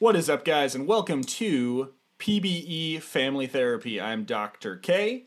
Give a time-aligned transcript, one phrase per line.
[0.00, 4.00] What is up, guys, and welcome to PBE Family Therapy.
[4.00, 4.76] I'm Dr.
[4.76, 5.26] K.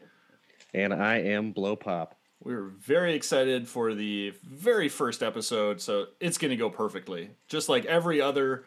[0.74, 2.16] And I am Blow Pop.
[2.42, 7.32] We're very excited for the very first episode, so it's going to go perfectly.
[7.50, 8.64] Just like every other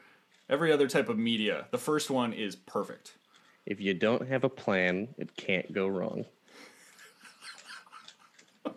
[0.46, 3.16] every other type of media, the first one is perfect.
[3.64, 6.26] If you don't have a plan, it can't go wrong.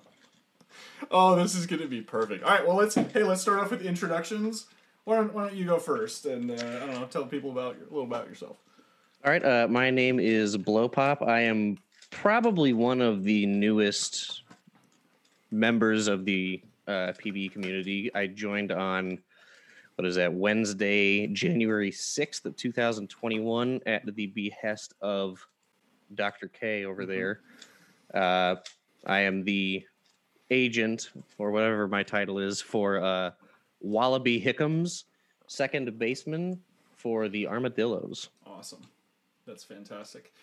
[1.09, 2.43] Oh, this is going to be perfect.
[2.43, 4.65] All right, well, let's hey, let's start off with introductions.
[5.07, 7.77] Why don't, why don't you go first and uh, I don't know, tell people about
[7.77, 8.57] your, a little about yourself.
[9.23, 11.21] All right, uh, my name is Blow Pop.
[11.21, 11.77] I am
[12.09, 14.41] probably one of the newest
[15.49, 18.11] members of the uh, PBE community.
[18.13, 19.19] I joined on
[19.95, 25.39] what is that Wednesday, January sixth of two thousand twenty-one, at the behest of
[26.15, 27.39] Doctor K over there.
[28.13, 28.55] Uh,
[29.05, 29.85] I am the
[30.51, 33.31] agent or whatever my title is for uh,
[33.81, 35.03] Wallaby Hickams,
[35.47, 36.59] second baseman
[36.95, 38.29] for the Armadillos.
[38.45, 38.81] Awesome.
[39.45, 40.33] That's fantastic.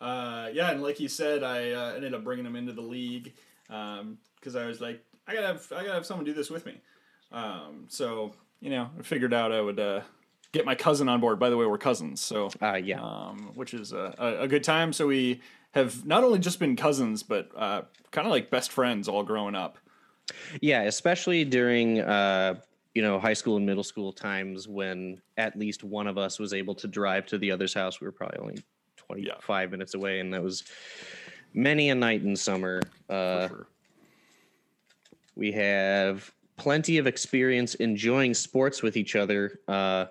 [0.00, 3.32] Uh, yeah, and like you said, I uh, ended up bringing him into the league
[3.68, 6.80] because I was like, I gotta have, I gotta have someone do this with me.
[7.32, 10.00] Um, so you know, I figured out I would uh,
[10.52, 11.38] get my cousin on board.
[11.38, 13.02] By the way, we're cousins, so Uh, yeah.
[13.02, 14.92] um, which is a, a, a good time.
[14.92, 15.40] So we
[15.72, 19.54] have not only just been cousins, but uh, kind of like best friends all growing
[19.54, 19.78] up.
[20.60, 22.60] Yeah, especially during uh,
[22.94, 26.54] you know high school and middle school times when at least one of us was
[26.54, 28.00] able to drive to the other's house.
[28.00, 28.62] We were probably only
[28.96, 30.64] twenty five minutes away, and that was
[31.52, 32.80] many a night in summer.
[33.10, 33.66] Uh, sure.
[35.34, 39.58] we have plenty of experience enjoying sports with each other.
[39.66, 40.06] Uh,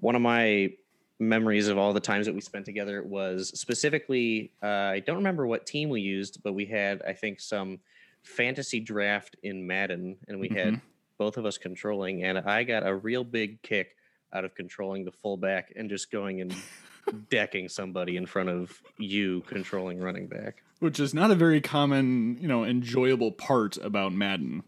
[0.00, 0.70] one of my
[1.18, 5.46] memories of all the times that we spent together was specifically uh, I don't remember
[5.46, 7.78] what team we used, but we had I think some
[8.22, 10.86] fantasy draft in Madden, and we had mm-hmm.
[11.18, 13.96] both of us controlling, and I got a real big kick
[14.32, 16.54] out of controlling the fullback and just going and
[17.30, 20.62] decking somebody in front of you controlling running back.
[20.78, 24.62] which is not a very common, you know, enjoyable part about Madden.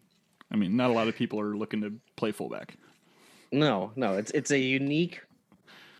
[0.51, 2.77] I mean, not a lot of people are looking to play fullback.
[3.51, 5.21] No, no, it's it's a unique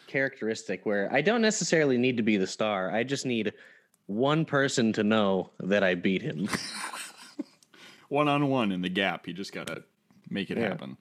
[0.07, 2.91] characteristic where I don't necessarily need to be the star.
[2.91, 3.53] I just need
[4.07, 6.49] one person to know that I beat him.
[8.09, 9.85] One on one in the gap, you just gotta
[10.31, 10.69] make it Yeah.
[10.69, 10.97] happen.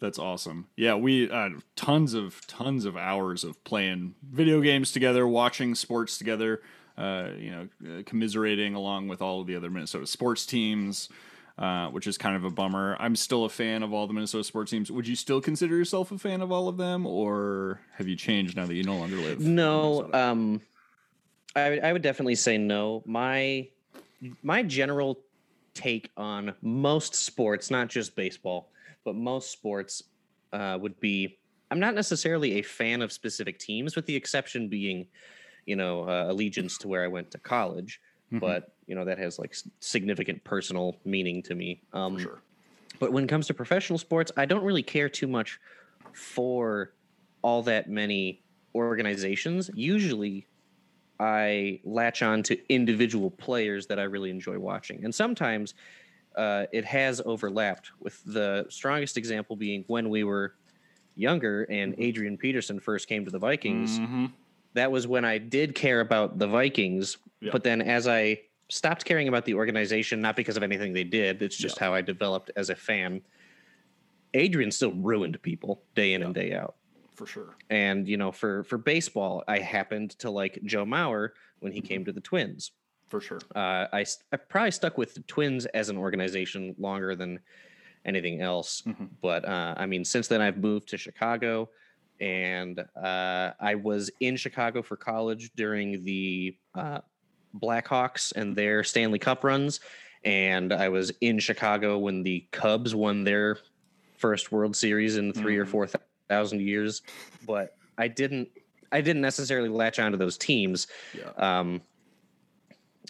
[0.00, 0.66] That's awesome.
[0.76, 6.18] Yeah, we uh, tons of tons of hours of playing video games together, watching sports
[6.18, 6.62] together.
[6.98, 11.08] Uh, you know, uh, commiserating along with all of the other Minnesota sports teams.
[11.58, 12.98] Uh, which is kind of a bummer.
[13.00, 14.92] I'm still a fan of all the Minnesota sports teams.
[14.92, 18.58] Would you still consider yourself a fan of all of them, or have you changed
[18.58, 19.40] now that you no longer live?
[19.40, 20.60] No, um,
[21.54, 23.02] I I would definitely say no.
[23.06, 23.68] My
[24.42, 25.18] my general
[25.76, 28.70] take on most sports, not just baseball,
[29.04, 30.02] but most sports,
[30.52, 31.38] uh, would be
[31.70, 35.06] I'm not necessarily a fan of specific teams, with the exception being,
[35.66, 38.00] you know, uh, allegiance to where I went to college.
[38.32, 41.82] But you know that has like significant personal meaning to me.
[41.92, 42.40] Um, sure.
[42.98, 45.60] but when it comes to professional sports, I don't really care too much
[46.12, 46.92] for
[47.42, 48.42] all that many
[48.74, 49.70] organizations.
[49.74, 50.46] Usually,
[51.18, 55.04] I latch on to individual players that I really enjoy watching.
[55.04, 55.74] And sometimes
[56.36, 60.54] uh, it has overlapped, with the strongest example being when we were
[61.14, 63.98] younger and Adrian Peterson first came to the Vikings.
[63.98, 64.32] Mhm.
[64.74, 67.16] That was when I did care about the Vikings.
[67.40, 67.50] Yeah.
[67.52, 71.40] But then as I stopped caring about the organization, not because of anything they did,
[71.40, 73.22] it's just how I developed as a fan.
[74.34, 76.74] Adrian still ruined people day in and day out
[77.16, 77.56] for sure.
[77.70, 82.04] and you know for for baseball i happened to like joe mauer when he came
[82.04, 82.72] to the twins.
[83.08, 83.38] For sure.
[83.54, 87.40] uh, I I probably stuck with the twins as an organization longer than
[88.04, 88.82] anything else.
[89.22, 91.68] But uh, i mean since then i've moved to chicago
[92.20, 97.00] and uh, i was in chicago for college during the uh,
[97.58, 99.80] blackhawks and their stanley cup runs.
[100.24, 103.58] And i was in chicago when the cubs won their
[104.18, 105.86] first world series in 3 or four
[106.28, 107.02] thousand years
[107.46, 108.48] but i didn't
[108.92, 111.30] i didn't necessarily latch onto those teams Yeah.
[111.36, 111.80] um,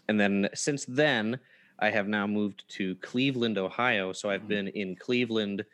[0.09, 1.39] and then since then,
[1.81, 4.13] I have now moved to Cleveland, Ohio.
[4.13, 5.65] So I've been in Cleveland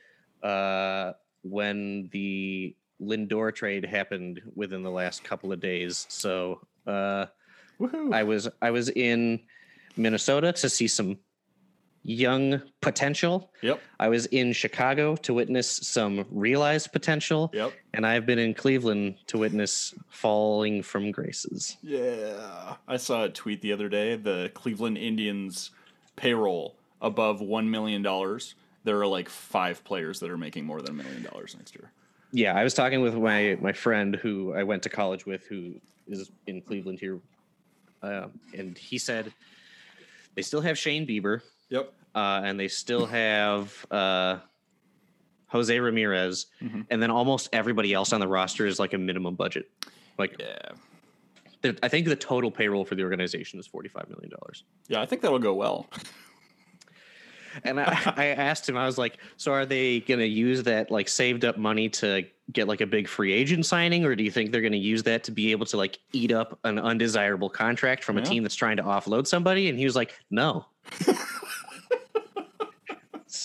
[0.43, 1.13] uh,
[1.43, 6.07] when the Lindor trade happened within the last couple of days.
[6.09, 7.27] So uh.
[8.13, 9.41] I was I was in
[9.97, 11.19] Minnesota to see some
[12.05, 13.51] young potential.
[13.63, 13.81] Yep.
[14.01, 17.51] I was in Chicago to witness some realized potential.
[17.55, 17.73] Yep.
[17.95, 21.77] And I've been in Cleveland to witness falling from graces.
[21.83, 22.75] Yeah.
[22.89, 24.17] I saw a tweet the other day.
[24.17, 25.71] The Cleveland Indians
[26.17, 28.03] payroll above $1 million.
[28.85, 31.93] There are like five players that are making more than a million dollars next year.
[32.33, 35.75] yeah, I was talking with my my friend who I went to college with, who
[36.09, 37.21] is in Cleveland here,
[38.03, 38.27] uh,
[38.59, 39.33] and he said
[40.35, 41.43] they still have Shane Bieber,
[41.73, 41.93] Yep.
[42.15, 44.39] uh, and they still have uh,
[45.49, 46.87] Jose Ramirez, Mhm.
[46.91, 49.71] and then almost everybody else on the roster is like a minimum budget.
[50.19, 50.59] Like, Yeah.
[51.63, 54.65] the- I think the total payroll for the organization is forty five million dollars.
[54.89, 55.89] Yeah, I think that'll go well.
[57.65, 57.85] And I,
[58.17, 61.45] I asked him, I was like, so are they going to use that like saved
[61.45, 64.63] up money to get like a big free agent signing, or do you think they're
[64.63, 68.17] going to use that to be able to like eat up an undesirable contract from
[68.19, 69.69] a team that's trying to offload somebody?
[69.69, 70.65] And he was like, no.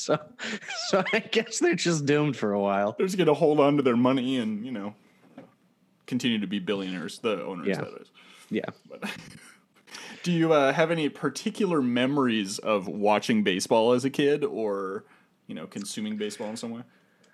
[0.07, 0.19] so,
[0.89, 2.95] so I guess they're just doomed for a while.
[2.98, 4.94] They're just gonna hold on to their money and you know
[6.06, 7.19] continue to be billionaires.
[7.19, 7.81] The owners, Yeah.
[7.81, 8.12] that is.
[8.50, 8.65] Yeah.
[8.89, 9.09] But
[10.24, 15.04] do you uh, have any particular memories of watching baseball as a kid, or
[15.48, 16.81] you know, consuming baseball in some way?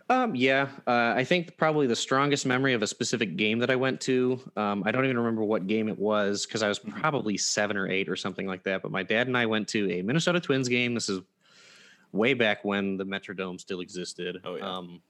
[0.10, 3.76] Um, yeah, uh, I think probably the strongest memory of a specific game that I
[3.78, 4.40] went to.
[4.58, 7.88] Um, I don't even remember what game it was because I was probably seven or
[7.90, 8.82] eight or something like that.
[8.82, 10.94] But my dad and I went to a Minnesota Twins game.
[10.94, 11.22] This is
[12.14, 14.40] way back when the Metrodome still existed.
[14.46, 14.78] Oh, yeah.
[14.78, 15.02] Um,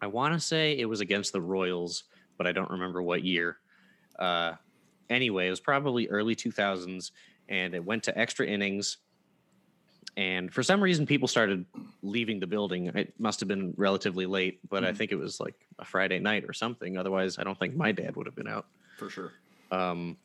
[0.00, 2.04] I want to say it was against the Royals,
[2.38, 3.58] but I don't remember what year.
[4.18, 4.52] Uh,
[5.10, 7.10] anyway, it was probably early 2000s,
[7.48, 8.98] and it went to extra innings.
[10.16, 11.64] And for some reason, people started
[12.02, 12.86] leaving the building.
[12.86, 14.96] It must have been relatively late, but I Mhm.
[14.96, 16.96] think it was like a Friday night or something.
[16.98, 18.66] Otherwise, I don't think my dad would have been out.
[18.98, 19.32] For sure.
[19.70, 20.18] Um,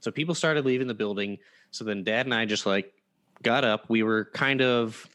[0.00, 1.38] so people started leaving the building.
[1.70, 2.94] So then dad and I just like
[3.42, 3.90] got up.
[3.90, 5.06] We were kind of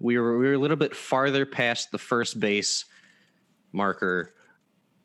[0.00, 2.84] we were we were a little bit farther past the first base
[3.72, 4.34] marker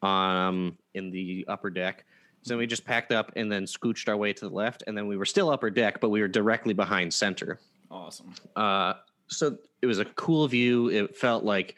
[0.01, 2.06] um in the upper deck.
[2.44, 5.07] So we just packed up and then scooched our way to the left, and then
[5.07, 7.60] we were still upper deck, but we were directly behind center.
[7.90, 8.34] Awesome.
[8.56, 8.95] Uh,
[9.28, 10.90] so it was a cool view.
[10.90, 11.75] It felt like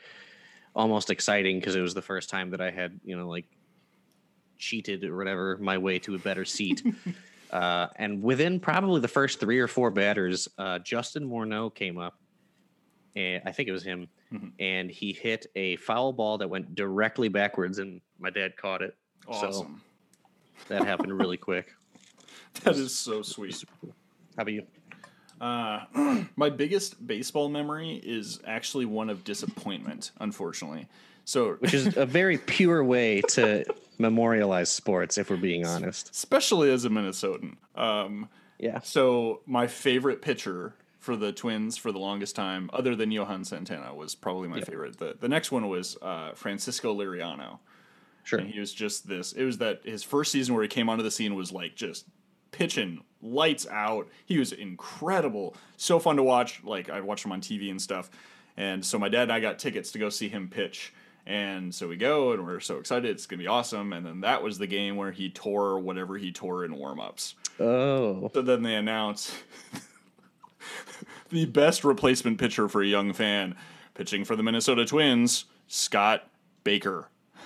[0.76, 3.46] almost exciting because it was the first time that I had, you know, like
[4.58, 6.84] cheated or whatever my way to a better seat.
[7.52, 12.18] uh, and within probably the first three or four batters, uh, Justin Morneau came up,
[13.16, 14.52] and I think it was him, Mhm.
[14.60, 18.96] and he hit a foul ball that went directly backwards, and my dad caught it.
[19.26, 19.82] So Awesome.
[20.68, 21.74] that happened really quick.
[22.64, 23.64] that is so sweet.
[24.36, 24.64] How about you?
[25.42, 30.88] Uh, my biggest baseball memory is actually one of disappointment, unfortunately.
[31.26, 33.66] So, Which is a very pure way to
[33.98, 36.10] memorialize sports, if we're being honest.
[36.12, 37.56] especially as a Minnesotan.
[37.76, 38.30] Um,
[38.60, 38.80] Yeah.
[38.82, 40.76] so, my favorite pitcher
[41.06, 44.98] for the Twins for the longest time, other than Johan Santana, was probably my favorite.
[44.98, 47.60] The, the next one was uh, Francisco Liriano.
[48.24, 48.40] Sure.
[48.40, 49.32] And he was just this.
[49.32, 52.08] It was that his first season where he came onto the scene was like just
[52.52, 54.10] pitching lights out.
[54.26, 56.64] He was incredible, so fun to watch.
[56.64, 58.10] Like I watched him on TV and stuff.
[58.58, 60.92] And so my dad and I got tickets to go see him pitch.
[61.28, 63.12] And so we go, and we're so excited.
[63.12, 63.94] It's gonna be awesome.
[63.94, 67.36] And then that was the game where he tore whatever he tore in warmups.
[67.60, 68.32] Oh.
[68.34, 69.32] So then they announce
[71.30, 73.56] the best replacement pitcher for a young fan
[73.94, 76.28] pitching for the Minnesota Twins, Scott
[76.64, 77.10] Baker.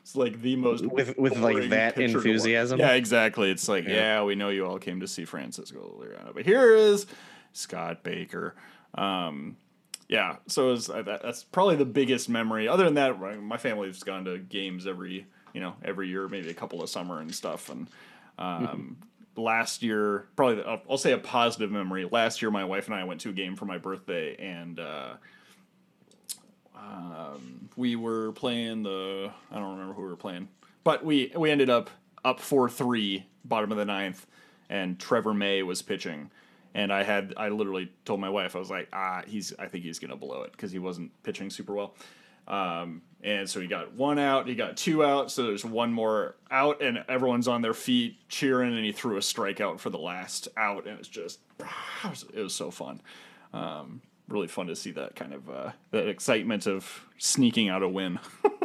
[0.00, 2.26] It's like the most With- with, like, that pitcher to watch.
[2.26, 2.78] enthusiasm?
[2.78, 3.50] Yeah, exactly.
[3.50, 3.94] It's like, yeah.
[3.94, 4.22] Yeah.
[4.22, 7.06] we know you all came to see Francisco Liriano, but here is
[7.52, 8.54] Scott Baker.
[8.94, 9.56] Um,
[10.08, 12.68] yeah, so was, uh, that, that's probably the biggest memory.
[12.68, 16.54] Other than that, my family's gone to games every you know every year, maybe a
[16.54, 17.68] couple of summer and stuff.
[17.68, 17.88] And
[18.38, 18.98] um,
[19.36, 22.08] last year, probably I'll, I'll say a positive memory.
[22.10, 25.14] Last year, my wife and I went to a game for my birthday, and uh,
[26.76, 30.48] um, we were playing the I don't remember who we were playing,
[30.84, 31.90] but we we ended up
[32.24, 34.26] up four three, bottom of the ninth,
[34.68, 36.30] and Trevor May was pitching.
[36.74, 39.84] And I had I literally told my wife I was like ah he's I think
[39.84, 41.94] he's gonna blow it because he wasn't pitching super well,
[42.48, 46.36] um, and so he got one out he got two out so there's one more
[46.50, 50.48] out and everyone's on their feet cheering and he threw a strikeout for the last
[50.56, 51.66] out and it's just it
[52.08, 53.02] was, just, it was so fun,
[53.52, 57.88] um, really fun to see that kind of uh, that excitement of sneaking out a
[57.88, 58.18] win.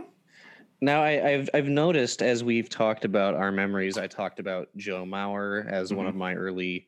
[0.83, 5.05] Now I, I've I've noticed as we've talked about our memories, I talked about Joe
[5.05, 6.87] Mauer as one of my early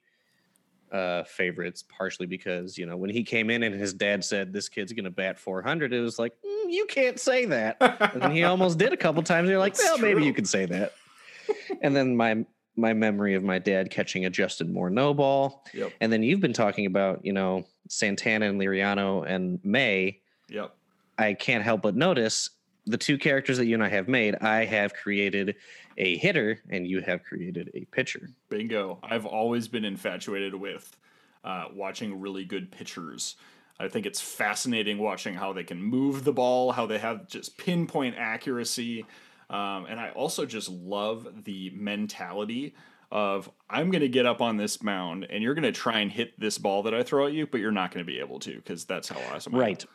[0.93, 4.69] uh, favorites, partially because you know when he came in and his dad said this
[4.69, 8.43] kid's gonna bat 400, it was like "Mm, you can't say that, and then he
[8.43, 9.49] almost did a couple times.
[9.49, 10.93] You're like, That's well, maybe you could say that.
[11.81, 12.45] and then my
[12.75, 16.53] my memory of my dad catching a Justin Morneau ball, yep, and then you've been
[16.53, 20.19] talking about you know Santana and Liriano and May.
[20.47, 20.75] yep.
[21.17, 22.49] I can't help but notice
[22.85, 24.35] the two characters that you and I have made.
[24.41, 25.55] I have created
[25.97, 28.29] a hitter, and you have created a pitcher.
[28.49, 28.99] Bingo.
[29.03, 30.95] I've always been infatuated with
[31.43, 33.35] uh, watching really good pitchers.
[33.79, 37.57] I think it's fascinating watching how they can move the ball, how they have just
[37.57, 39.05] pinpoint accuracy.
[39.49, 42.75] Um, and I also just love the mentality
[43.11, 46.11] of I'm going to get up on this mound and you're going to try and
[46.11, 48.39] hit this ball that I throw at you, but you're not going to be able
[48.39, 49.53] to because that's how awesome.
[49.53, 49.61] I am.
[49.61, 49.85] Right.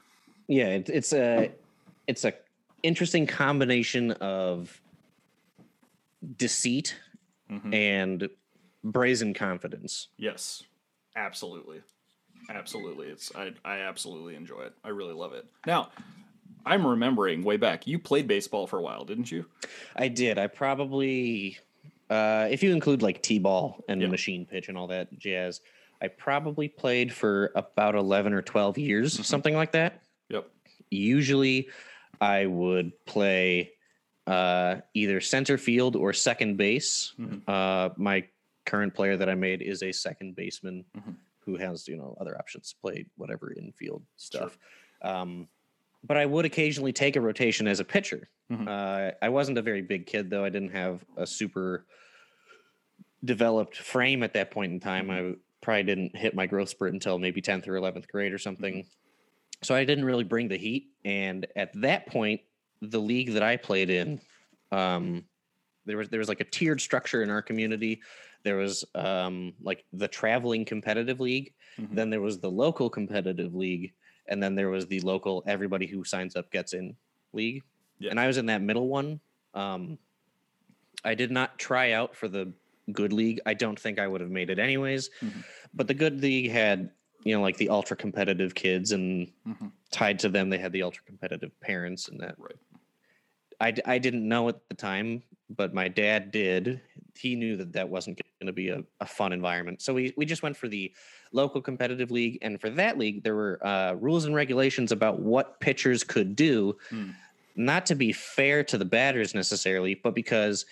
[0.46, 1.50] Yeah, it, it's a
[2.06, 2.32] it's a
[2.82, 4.80] interesting combination of
[6.36, 6.96] deceit
[7.72, 8.28] and
[8.84, 10.08] brazen confidence.
[10.16, 10.62] Yes,
[11.16, 11.80] absolutely,
[12.50, 13.08] absolutely.
[13.08, 14.74] It's I I absolutely enjoy it.
[14.84, 15.46] I really love it.
[15.66, 15.90] Now,
[16.66, 17.86] I'm remembering way back.
[17.86, 19.46] You played baseball for a while, didn't you?
[19.96, 20.38] I did.
[20.38, 21.56] I probably,
[22.10, 24.08] uh, if you include like t-ball and Yeah.
[24.08, 25.60] machine pitch and all that jazz,
[26.02, 30.02] I probably played for about eleven or twelve years, something like that.
[30.28, 30.48] Yep.
[30.90, 31.68] Usually,
[32.20, 33.72] I would play
[34.28, 37.14] uh, either center field or second base.
[37.48, 38.24] Uh, my
[38.66, 40.84] current player that I made is a second baseman
[41.40, 44.58] who has you know other options to play whatever infield stuff.
[45.02, 45.48] Um,
[46.04, 48.28] but I would occasionally take a rotation as a pitcher.
[48.68, 50.44] Uh, I wasn't a very big kid though.
[50.44, 51.86] I didn't have a super
[53.24, 55.10] developed frame at that point in time.
[55.10, 58.86] I probably didn't hit my growth spurt until maybe 10th or 11th grade or something.
[59.62, 60.88] So I didn't really bring the heat.
[61.04, 62.40] And at that point,
[62.80, 64.20] the league that I played in,
[64.72, 65.24] um,
[65.86, 68.00] there was there was like a tiered structure in our community.
[68.44, 71.52] There was um, like the traveling competitive league,
[71.90, 73.92] then there was the local competitive league,
[74.26, 76.94] and then there was the local everybody who signs up gets in
[77.32, 77.62] league.
[77.98, 78.10] Yeah.
[78.10, 79.20] And I was in that middle one.
[79.54, 79.98] Um,
[81.04, 82.52] I did not try out for the
[82.92, 83.40] good league.
[83.46, 85.10] I don't think I would have made it anyways.
[85.74, 86.90] But the good league had,
[87.24, 89.30] you know, like the ultra competitive kids, and
[89.90, 92.34] tied to them, they had the ultra competitive parents, and that.
[92.38, 92.56] Right.
[93.60, 96.80] I, I didn't know at the time, but my dad did.
[97.16, 99.82] He knew that that wasn't going to be a, a fun environment.
[99.82, 100.92] So we, we just went for the
[101.32, 102.38] local competitive league.
[102.42, 106.76] And for that league, there were uh, rules and regulations about what pitchers could do,
[106.90, 107.10] Hmm.
[107.56, 110.64] not to be fair to the batters necessarily, but because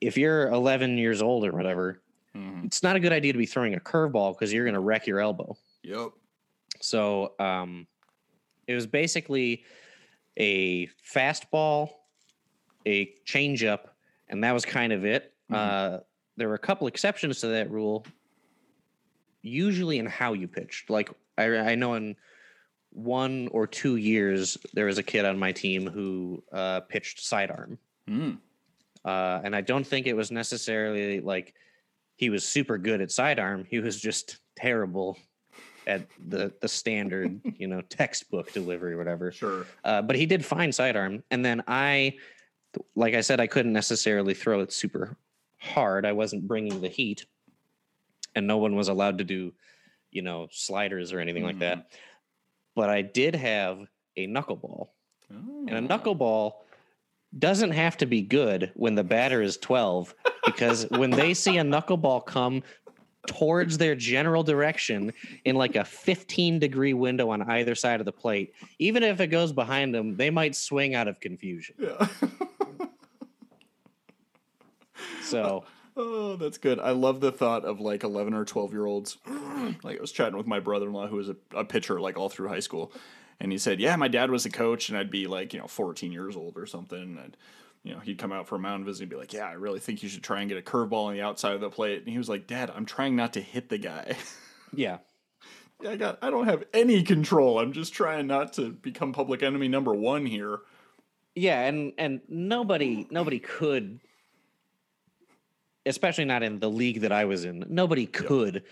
[0.00, 2.00] if you're 11 years old or whatever,
[2.36, 2.64] Mhm.
[2.64, 5.06] it's not a good idea to be throwing a curveball because you're going to wreck
[5.06, 5.56] your elbow.
[5.82, 6.10] Yep.
[6.80, 7.86] So um,
[8.66, 9.64] it was basically
[10.36, 11.90] a fastball,
[12.86, 13.80] a changeup,
[14.28, 15.32] and that was kind of it.
[15.52, 15.98] Uh,
[16.36, 18.06] there were a couple exceptions to that rule,
[19.42, 20.90] usually in how you pitched.
[20.90, 22.16] Like I, I know in
[22.90, 27.78] one or two years, there was a kid on my team who uh, pitched sidearm.
[28.08, 28.38] Mm.
[29.04, 31.54] Uh, and I don't think it was necessarily like
[32.16, 33.64] he was super good at sidearm.
[33.68, 35.16] He was just terrible
[35.86, 39.32] at the the standard, you know, textbook delivery or whatever.
[39.32, 39.66] Sure.
[39.84, 41.22] Uh, but he did fine sidearm.
[41.30, 42.16] And then I,
[42.94, 45.16] like I said, I couldn't necessarily throw it super
[45.58, 46.06] hard.
[46.06, 47.26] I wasn't bringing the heat,
[48.34, 49.52] and no one was allowed to do,
[50.10, 51.78] you know, sliders or anything like that.
[51.78, 51.96] Mm-hmm.
[52.76, 53.86] But I did have
[54.16, 54.88] a knuckleball.
[55.30, 55.98] And a oh.
[55.98, 56.52] knuckleball
[57.38, 61.62] doesn't have to be good when the batter is 12 because when they see a
[61.62, 62.62] knuckleball come
[63.26, 65.12] towards their general direction
[65.44, 69.28] in like a 15 degree window on either side of the plate, even if it
[69.28, 71.74] goes behind them, they might swing out of confusion.
[71.78, 72.08] Yeah.
[75.22, 75.64] So,
[75.96, 76.78] Oh, that's good.
[76.80, 79.18] I love the thought of like 11 or 12 year olds.
[79.82, 82.16] like I was chatting with my brother in law who was a, a pitcher like
[82.16, 82.92] all through high school.
[83.40, 85.66] And he said, Yeah, my dad was a coach and I'd be like, you know,
[85.66, 87.02] 14 years old or something.
[87.02, 87.36] And I'd,
[87.82, 89.80] you know, he'd come out for a mound visit and be like, Yeah, I really
[89.80, 91.98] think you should try and get a curveball on the outside of the plate.
[92.00, 94.16] And he was like, Dad, I'm trying not to hit the guy.
[94.74, 94.98] yeah.
[95.86, 97.58] I got I don't have any control.
[97.58, 100.58] I'm just trying not to become public enemy number one here.
[101.34, 104.00] Yeah, and and nobody nobody could
[105.86, 107.64] especially not in the league that I was in.
[107.68, 108.64] Nobody could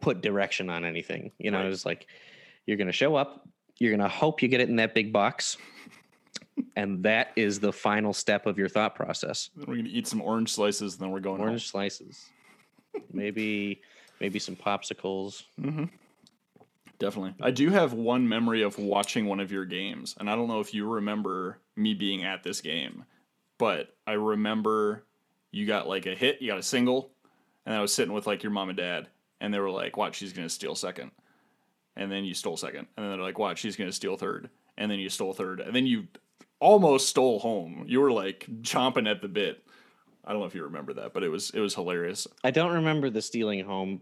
[0.00, 1.32] put direction on anything.
[1.38, 1.66] You know, Right.
[1.66, 2.06] it was like
[2.66, 5.12] you're going to show up, you're going to hope you get it in that big
[5.12, 5.56] box.
[6.76, 9.50] And that is the final step of your thought process.
[9.56, 11.48] Then we're gonna eat some orange slices, and then we're going home.
[11.48, 12.26] Orange slices.
[13.12, 13.80] Maybe
[14.20, 15.44] maybe some popsicles.
[15.60, 15.84] Mm-hmm.
[16.98, 17.34] Definitely.
[17.40, 20.60] I do have one memory of watching one of your games, and I don't know
[20.60, 23.04] if you remember me being at this game,
[23.58, 25.04] but I remember
[25.50, 27.10] you got like a hit, you got a single,
[27.66, 29.08] and I was sitting with like your mom and dad,
[29.40, 31.10] and they were like, "Watch, she's gonna steal second.
[31.96, 34.50] and then you stole second, and then they're like, "Watch, she's gonna steal third.
[34.76, 36.08] and then you stole third, and then you
[36.64, 37.84] almost stole home.
[37.86, 39.62] You were like chomping at the bit.
[40.24, 42.26] I don't know if you remember that, but it was it was hilarious.
[42.42, 44.00] I don't remember the stealing home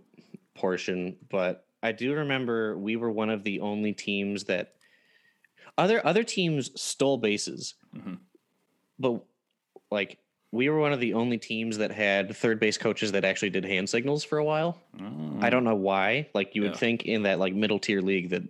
[0.54, 4.74] portion, but I do remember we were one of the only teams that
[5.76, 8.18] other other teams stole bases, Mhm.
[8.98, 9.24] but
[9.90, 10.18] like
[10.52, 13.64] we were one of the only teams that had third base coaches that actually did
[13.64, 14.78] hand signals for a while.
[15.40, 16.28] I don't know why.
[16.34, 18.42] Like you would think in that like middle tier league that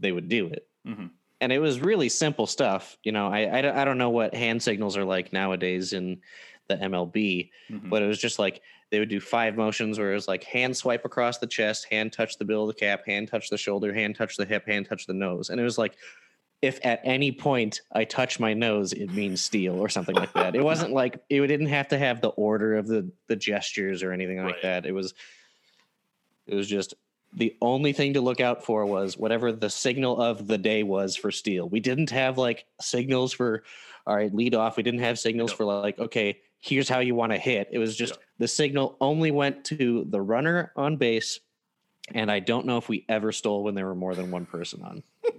[0.00, 0.66] they would do it.
[0.86, 1.10] Mhm.
[1.40, 2.96] And it was really simple stuff.
[3.02, 6.20] You know, I, I, don't- I don't know what hand signals are like nowadays in
[6.68, 7.90] the MLB, Mhm.
[7.90, 10.76] but it was just like they would do five motions where it was like hand
[10.76, 13.92] swipe across the chest, hand touch the bill of the cap, hand touch the shoulder,
[13.92, 15.50] hand touch the hip, hand touch the nose.
[15.50, 15.96] And it was like,
[16.62, 20.54] if at any point I touch my nose, it means steal or something like that.
[20.56, 24.12] It wasn't like it didn't have to have the order of the the gestures or
[24.12, 24.62] anything like Right.
[24.62, 24.86] that.
[24.86, 25.12] It was
[26.46, 26.94] it was just
[27.36, 31.16] the only thing to look out for was whatever the signal of the day was
[31.16, 31.68] for steal.
[31.68, 33.64] We didn't have like signals for
[34.06, 34.76] all right, lead off.
[34.76, 35.56] We didn't have signals Yep.
[35.56, 37.68] for like, okay, here's how you want to hit.
[37.72, 38.20] It was just Yep.
[38.38, 41.40] the signal only went to the runner on base.
[42.14, 44.82] And I don't know if we ever stole when there were more than one person
[44.82, 45.02] on.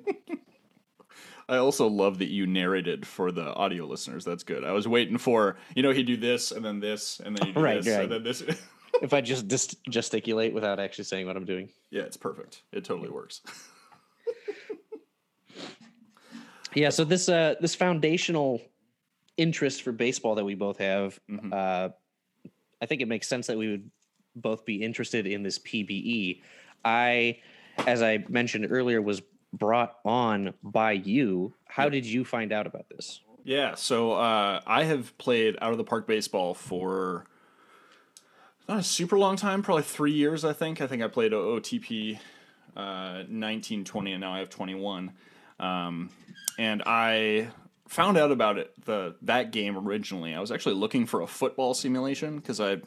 [1.48, 4.26] I also love that you narrated for the audio listeners.
[4.26, 4.64] That's good.
[4.64, 7.54] I was waiting for you know he'd do this and then this and then you
[7.54, 8.04] do Right, this right.
[8.04, 8.42] and then this.
[9.02, 11.70] if I just dis- gesticulate without actually saying what I'm doing.
[11.92, 12.64] yeah, it's perfect.
[12.72, 13.42] It totally works.
[16.74, 18.62] Yeah, so this uh this foundational
[19.38, 21.54] interest for baseball that we both have, Mhm.
[21.54, 21.90] uh
[22.82, 23.90] I think it makes sense that we would
[24.36, 26.42] both be interested in this PBE.
[26.84, 27.40] I
[27.88, 29.22] as I mentioned earlier was
[29.54, 31.54] brought on by you.
[31.66, 33.22] How did you find out about this?
[33.46, 37.26] Yeah, so uh, I have played out of the park baseball for
[38.68, 40.44] not a super long time, probably three years.
[40.44, 40.82] I think.
[40.82, 42.20] I think I played OOTP
[42.76, 45.12] uh, nineteen twenty, and now I have twenty one.
[45.60, 46.10] Um,
[46.58, 47.50] and I
[47.88, 50.34] found out about it the that game originally.
[50.34, 52.82] I was actually looking for a football simulation because I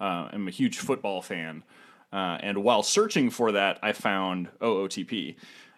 [0.00, 1.64] uh, am a huge football fan.
[2.12, 5.34] Uh, and while searching for that, I found OOTP.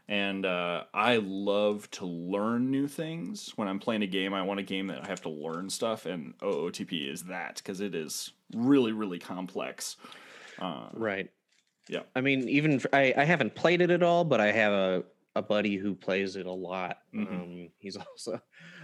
[0.08, 3.52] And uh, I love to learn new things.
[3.56, 6.06] When I'm playing a game, I want a game that I have to learn stuff,
[6.06, 9.96] and OOTP is that because it is really, really complex.
[10.58, 11.30] Uh, Right.
[11.88, 12.02] Yeah.
[12.16, 15.04] I mean, even for, I, I haven't played it at all, but I have a,
[15.36, 16.98] a buddy who plays it a lot.
[17.14, 17.26] Mhm.
[17.32, 18.40] Um, he's also,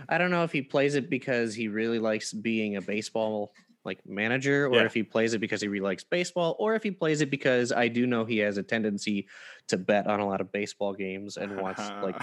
[0.08, 3.54] I don't know if he plays it because he really likes being a baseball
[3.84, 4.84] like manager, or Yeah.
[4.84, 7.72] if he plays it because he really likes baseball, or if he plays it because
[7.72, 9.26] I do know he has a tendency
[9.66, 12.22] to bet on a lot of baseball games and wants like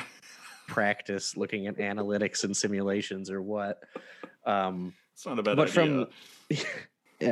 [0.69, 3.84] practice looking at analytics and simulations or what.
[4.45, 5.73] Um, it's not a bad but idea.
[5.73, 6.08] from,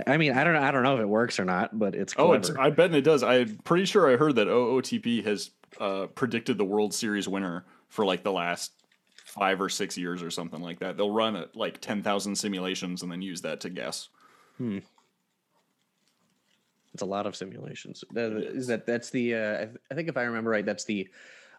[0.05, 2.13] I mean, I don't know, I don't know if it works or not, but it's
[2.17, 3.23] Oh, it's, I bet it does.
[3.23, 8.05] I'm pretty sure I heard that OOTP has uh, predicted the World Series winner for
[8.05, 8.73] like the last
[9.25, 10.97] five or six years or something like that.
[10.97, 14.09] They'll run it like 10,000 simulations and then use that to guess.
[14.57, 14.79] Hmm.
[16.93, 18.03] It's a lot of simulations.
[18.15, 21.07] It is that that's the uh, I, I think if I remember right, that's the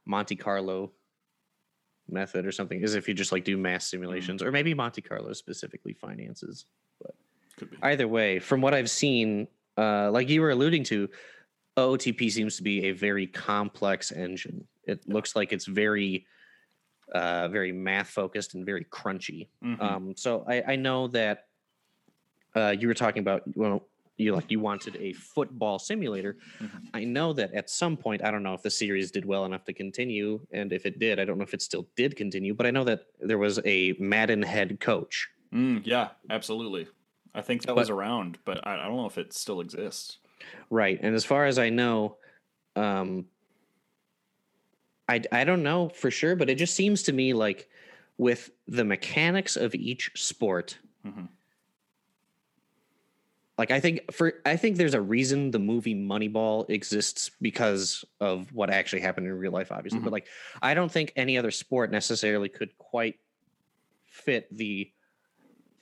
[0.04, 0.90] Monte Carlo
[2.08, 2.82] method or something.
[2.82, 6.66] Is if you just like do mass simulations, or maybe Monte Carlo specifically finances.
[7.58, 7.76] Could be.
[7.82, 11.08] Either way, from what I've seen, uh, like you were alluding to,
[11.76, 14.66] OOTP seems to be a very complex engine.
[14.84, 16.26] It looks like it's very,
[17.14, 19.48] uh, very math focused and very crunchy.
[19.62, 19.80] Mhm.
[19.82, 21.46] Um, so I, I know that
[22.56, 26.36] uh, you were talking about well, you like you wanted a football simulator.
[26.60, 26.88] Mhm.
[26.94, 29.64] I know that at some point, I don't know if the series did well enough
[29.66, 32.54] to continue, and if it did, I don't know if it still did continue.
[32.54, 35.28] But I know that there was a Madden head coach.
[35.54, 36.88] Mm, yeah, absolutely.
[37.38, 40.18] I think that But- was around, but I, I don't know if it still exists.
[40.70, 40.98] Right.
[41.00, 42.16] And as far as I know,
[42.76, 43.26] um,
[45.08, 47.68] I, I don't know for sure, but it just seems to me like
[48.18, 51.28] with the mechanics of each sport, Mhm.
[53.56, 58.52] like I think for I think there's a reason the movie Moneyball exists because of
[58.52, 60.00] what actually happened in real life, obviously.
[60.00, 60.26] But like
[60.60, 63.18] I don't think any other sport necessarily could quite
[64.06, 64.90] fit the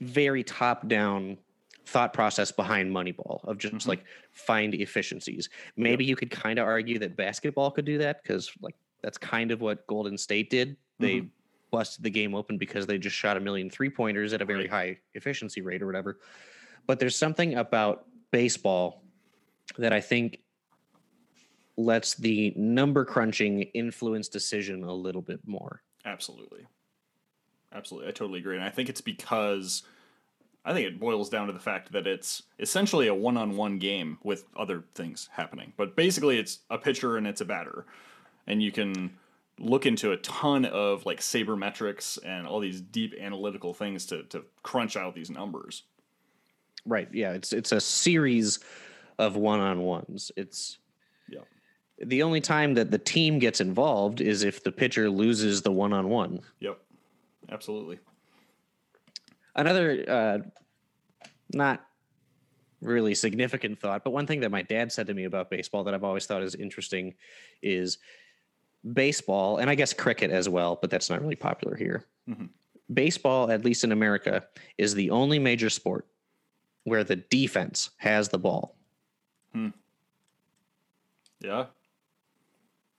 [0.00, 1.38] very top down
[1.86, 3.86] thought process behind Moneyball of just Mhm.
[3.86, 5.48] like find efficiencies.
[5.76, 9.52] Maybe you could kind of argue that basketball could do that because like that's kind
[9.52, 10.76] of what Golden State did.
[10.98, 11.30] They Mhm.
[11.70, 14.66] busted the game open because they just shot a million three pointers at a very
[14.66, 16.18] high efficiency rate or whatever.
[16.86, 19.04] But there's something about baseball
[19.78, 20.42] that I think
[21.76, 25.82] lets the number crunching influence decision a little bit more.
[26.04, 26.66] Absolutely.
[27.72, 28.08] Absolutely.
[28.08, 28.56] I totally agree.
[28.56, 29.82] And I think it's because
[30.66, 33.78] I think it boils down to the fact that it's essentially a one on one
[33.78, 35.72] game with other things happening.
[35.76, 37.86] But basically, it's a pitcher and it's a batter.
[38.48, 39.16] And you can
[39.60, 44.44] look into a ton of like sabermetrics and all these deep analytical things to, to
[44.64, 45.84] crunch out these numbers.
[46.84, 47.08] Right.
[47.12, 47.32] Yeah.
[47.32, 48.58] It's it's a series
[49.18, 50.32] of one on ones.
[50.36, 50.78] It's
[51.30, 51.40] Yeah.
[52.04, 55.92] the only time that the team gets involved is if the pitcher loses the one
[55.92, 56.40] on one.
[56.58, 56.78] Yep.
[57.50, 58.00] Absolutely.
[59.56, 60.38] Another uh,
[61.52, 61.84] not
[62.80, 65.94] really significant thought, but one thing that my dad said to me about baseball that
[65.94, 67.14] I've always thought is interesting
[67.62, 67.98] is
[68.92, 72.04] baseball, and I guess cricket as well, but that's not really popular here.
[72.28, 72.46] Mm-hmm.
[72.92, 74.46] Baseball, at least in America,
[74.78, 76.06] is the only major sport
[76.84, 78.76] where the defense has the ball.
[79.52, 79.70] Hmm.
[81.40, 81.66] Yeah.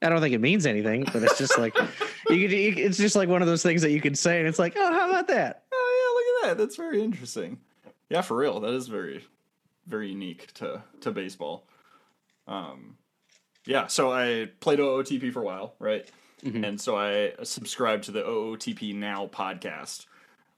[0.02, 1.76] I don't think it means anything, but it's just like
[2.30, 4.60] you, could, it's just like one of those things that you can say, and it's
[4.60, 5.64] like, oh, how about that?
[6.48, 6.64] Yeah, look at that.
[6.64, 7.60] That's very interesting.
[8.10, 8.60] Yeah, for real.
[8.60, 9.26] That is very,
[9.86, 11.68] very unique to to baseball.
[12.48, 12.98] Um,
[13.66, 13.88] yeah.
[13.88, 16.10] So I played OOTP for a while, right?
[16.44, 16.64] Mm-hmm.
[16.64, 20.06] And so I subscribed to the OOTP Now podcast,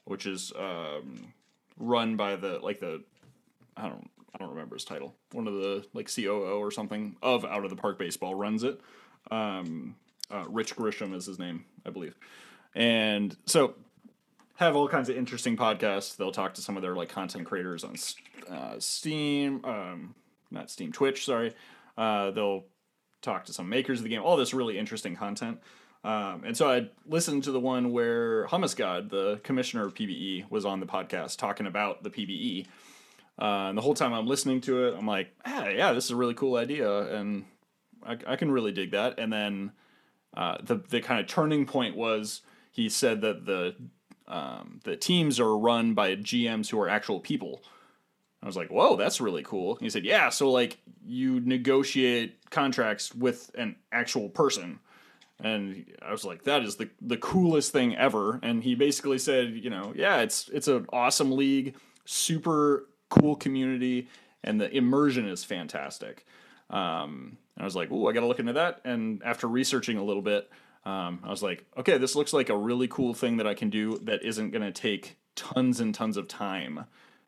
[0.04, 1.32] which is um,
[1.78, 3.02] run by the like the
[3.76, 5.14] I don't I don't remember his title.
[5.32, 8.80] One of the like COO or something of Out of the Park Baseball runs it.
[9.30, 9.96] Um,
[10.30, 12.14] uh, Rich Grisham is his name, I believe.
[12.74, 13.74] And so
[14.60, 16.16] have all kinds of interesting podcasts.
[16.16, 17.94] They'll talk to some of their like content creators on
[18.48, 20.14] uh, Steam, um,
[20.50, 21.24] not Steam, Twitch.
[21.24, 21.54] Sorry.
[21.96, 22.64] Uh, they'll
[23.22, 24.22] talk to some makers of the game.
[24.22, 25.60] All this really interesting content.
[26.04, 30.50] Um, and so I listened to the one where Hummus God, the commissioner of PBE,
[30.50, 32.66] was on the podcast talking about the PBE.
[33.40, 36.10] Uh, and the whole time I'm listening to it, I'm like, ah, yeah, this is
[36.10, 37.46] a really cool idea, and
[38.02, 39.18] I, I can really dig that.
[39.18, 39.72] And then
[40.36, 43.74] uh, the the kind of turning point was he said that the
[44.30, 47.62] um, the teams are run by GMs who are actual people.
[48.42, 49.74] I was like, whoa, that's really cool.
[49.76, 54.78] he said, yeah, so like you negotiate contracts with an actual person.
[55.42, 58.38] And I was like, that is the the coolest thing ever.
[58.42, 64.08] And he basically said, you know, yeah, it's it's an awesome league, super cool community,
[64.44, 66.24] and the immersion is fantastic.
[66.68, 68.80] Um, and I was like, oh, I got to look into that.
[68.84, 70.50] And after researching a little bit,
[70.84, 73.70] um, I was like, okay, this looks like a really cool thing that I can
[73.70, 76.86] do that isn't going to take tons and tons of time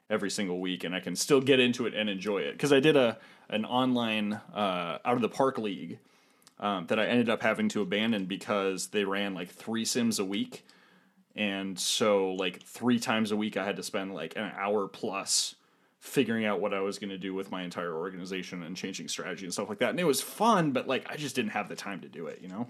[0.09, 2.53] every single week, and I can still get into it and enjoy it.
[2.53, 3.19] Because I did a
[3.51, 5.99] an online uh, out of the park league
[6.59, 10.25] um, that I ended up having to abandon because they ran like three sims a
[10.25, 10.65] week,
[11.37, 15.57] and so like three times a week I had to spend like an hour plus
[15.99, 19.45] figuring out what I was going to do with my entire organization and changing strategy
[19.45, 19.91] and stuff like that.
[19.91, 22.41] And it was fun, but like I just didn't have the time to do it,
[22.43, 22.67] you know?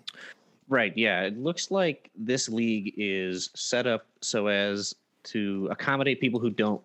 [0.69, 0.97] Right.
[0.97, 1.23] Yeah.
[1.23, 4.95] It looks like this league is set up so as
[5.25, 6.83] to accommodate people who don't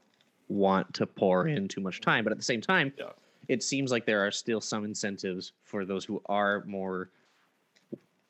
[0.49, 2.23] want to pour in too much time.
[2.23, 3.09] But at the same time, yeah.
[3.47, 7.09] it seems like there are still some incentives for those who are more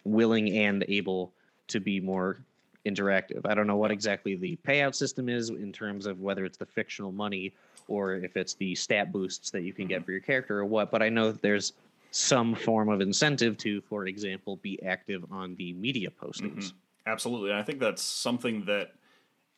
[0.03, 1.33] willing and able
[1.67, 2.39] to be more
[2.85, 3.41] interactive.
[3.45, 6.65] I don't know what exactly the payout system is in terms of whether it's the
[6.65, 7.53] fictional money
[7.87, 10.05] or if it's the stat boosts that you can get mm-hmm.
[10.05, 10.91] for your character or what.
[10.91, 11.73] But I know that there's
[12.17, 16.65] some form of incentive to, for example, be active on the media postings.
[16.65, 16.77] Mm-hmm.
[17.05, 17.51] Absolutely.
[17.51, 18.93] And I think that's something that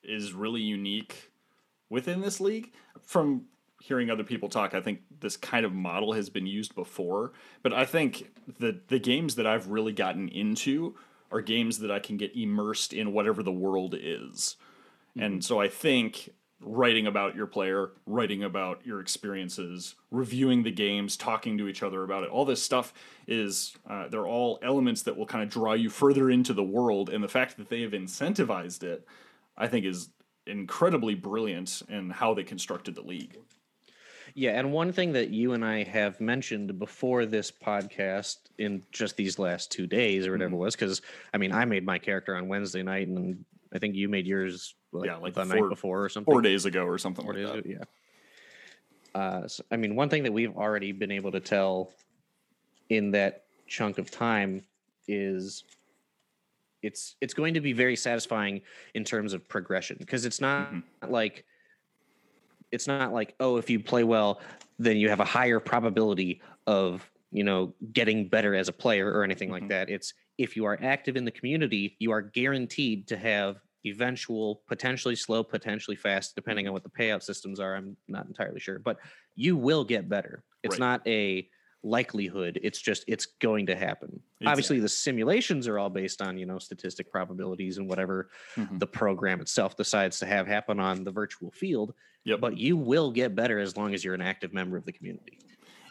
[0.04, 1.32] is really unique
[1.90, 2.74] within this league.
[3.02, 3.46] From
[3.82, 7.32] hearing other people talk, I think this kind of model has been used before.
[7.64, 10.96] But I think the the games that I've really gotten into
[11.32, 14.58] are games that I can get immersed in whatever the world is.
[15.16, 15.24] Mm-hmm.
[15.24, 16.30] And so I think
[16.62, 22.04] writing about your player, writing about your experiences, reviewing the games, talking to each other
[22.04, 22.30] about it.
[22.30, 22.94] All this stuff
[23.28, 27.10] is uh, they're all elements that will kind of draw you further into the world,
[27.10, 29.08] and the fact that they have incentivized it,
[29.58, 30.10] I think, is
[30.46, 33.38] incredibly brilliant in how they constructed the league.
[34.36, 39.18] Yeah, and one thing that you and I have mentioned before this podcast in just
[39.18, 40.62] these last two days or whatever mm-hmm.
[40.62, 41.02] it was, because
[41.34, 44.76] I mean, I made my character on Wednesday night, and I think you made yours
[44.92, 46.32] like, yeah, like the four, night before or something.
[46.32, 47.60] Four days ago or something four like that.
[47.60, 49.20] Ago, yeah.
[49.20, 51.92] Uh, so, I mean, one thing that we've already been able to tell
[52.90, 54.62] in that chunk of time
[55.08, 55.64] is
[56.82, 58.62] it's it's going to be very satisfying
[58.94, 61.12] in terms of progression because it's not mm-hmm.
[61.12, 61.46] like
[62.72, 64.40] it's not like oh if you play well
[64.78, 69.24] then you have a higher probability of you know getting better as a player or
[69.24, 69.62] anything mm-hmm.
[69.62, 73.58] like that it's if you are active in the community you are guaranteed to have
[73.86, 77.76] eventual, potentially slow, potentially fast, depending on what the payout systems are.
[77.76, 78.98] I'm not entirely sure, but
[79.36, 80.44] you will get better.
[80.64, 80.80] It's right.
[80.80, 81.48] not a
[81.82, 82.60] likelihood.
[82.62, 84.10] It's just it's going to happen.
[84.10, 84.48] Exactly.
[84.48, 88.78] Obviously, the simulations are all based on you know statistic probabilities and whatever mm-hmm.
[88.78, 91.94] the program itself decides to have happen on the virtual field.
[92.26, 92.42] Yep.
[92.42, 95.40] But you will get better as long as you're an active member of the community.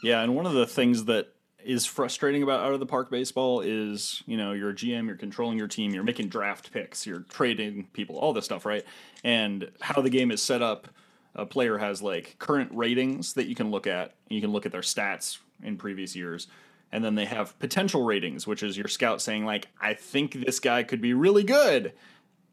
[0.03, 1.35] Yeah, and one of the things that
[1.65, 5.17] is frustrating about out of the park baseball is you know you're a GM, you're
[5.17, 8.85] controlling your team, you're making draft picks, you're trading people, all this stuff, right?
[9.25, 10.89] And how the game is set up,
[11.35, 14.15] a player has like current ratings that you can look at.
[14.29, 16.47] You can look at their stats in previous years,
[16.93, 20.61] and then they have potential ratings, which is your scout saying like, I think this
[20.61, 21.93] guy could be really good.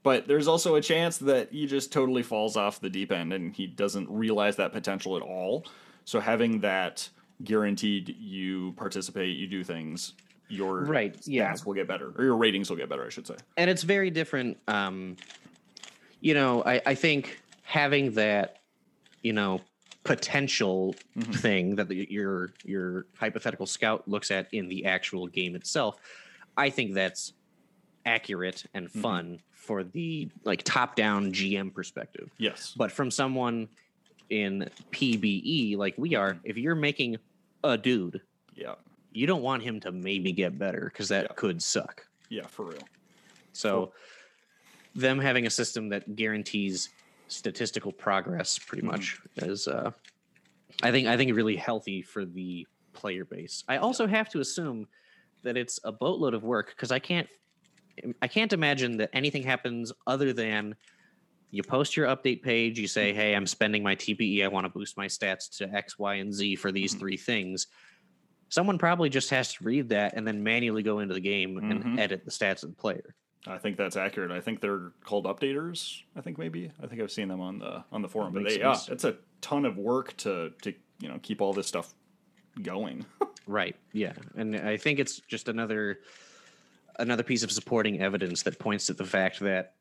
[0.03, 3.55] But there's also a chance that he just totally falls off the deep end and
[3.55, 5.65] he doesn't realize that potential at all.
[6.03, 7.09] So having that
[7.43, 10.13] guaranteed you participate, you do things
[10.47, 11.51] your Right, yeah.
[11.51, 13.35] stats will get better, or your ratings will get better, I should say.
[13.57, 14.57] and it's very different.
[14.67, 15.17] Um,
[16.21, 18.57] you know, I, I think having that,
[19.23, 19.61] you know,
[20.03, 25.99] potential thing that the, your your hypothetical scout looks at in the actual game itself,
[26.55, 27.33] I think that's
[28.05, 32.29] accurate and fun for the like top down GM perspective.
[32.37, 32.75] Yes.
[32.77, 33.67] But from someone
[34.29, 37.17] in PBE like we are, if you're making
[37.63, 38.21] a dude,
[38.55, 38.75] Yeah.
[39.11, 41.33] you don't want him to maybe get better because that Yeah.
[41.35, 42.05] could suck.
[42.29, 42.87] Yeah, for real.
[43.53, 43.93] So,
[44.95, 46.89] them having a system that guarantees
[47.27, 48.91] statistical progress, pretty Mm-hmm.
[48.91, 49.91] much, is uh,
[50.83, 53.63] I think I think really healthy for the player base.
[53.67, 54.87] I also have to assume
[55.43, 57.27] that it's a boatload of work because I can't
[58.21, 60.75] I can't imagine that anything happens other than
[61.55, 62.89] you post your update page, you Mm-hmm.
[62.89, 64.43] say, "Hey, I'm spending my TPE.
[64.43, 66.75] I want to boost my stats to X, Y, and Z for Mm-hmm.
[66.75, 67.67] these three things."
[68.49, 71.99] Someone probably just has to read that and then manually go into the game and
[71.99, 73.15] edit the stats of the player.
[73.47, 74.31] I think that's accurate.
[74.31, 76.01] I think they're called updaters.
[76.15, 76.71] I think maybe.
[76.81, 78.33] I think I've seen them on the on the forum.
[78.33, 78.89] But makes they, yeah, sense.
[78.89, 81.93] it's a ton of work to to you know keep all this stuff
[82.61, 83.05] going.
[83.47, 83.75] Right.
[83.93, 84.13] Yeah.
[84.35, 85.99] And I think it's just another
[86.97, 89.74] another piece of supporting evidence that points to the fact that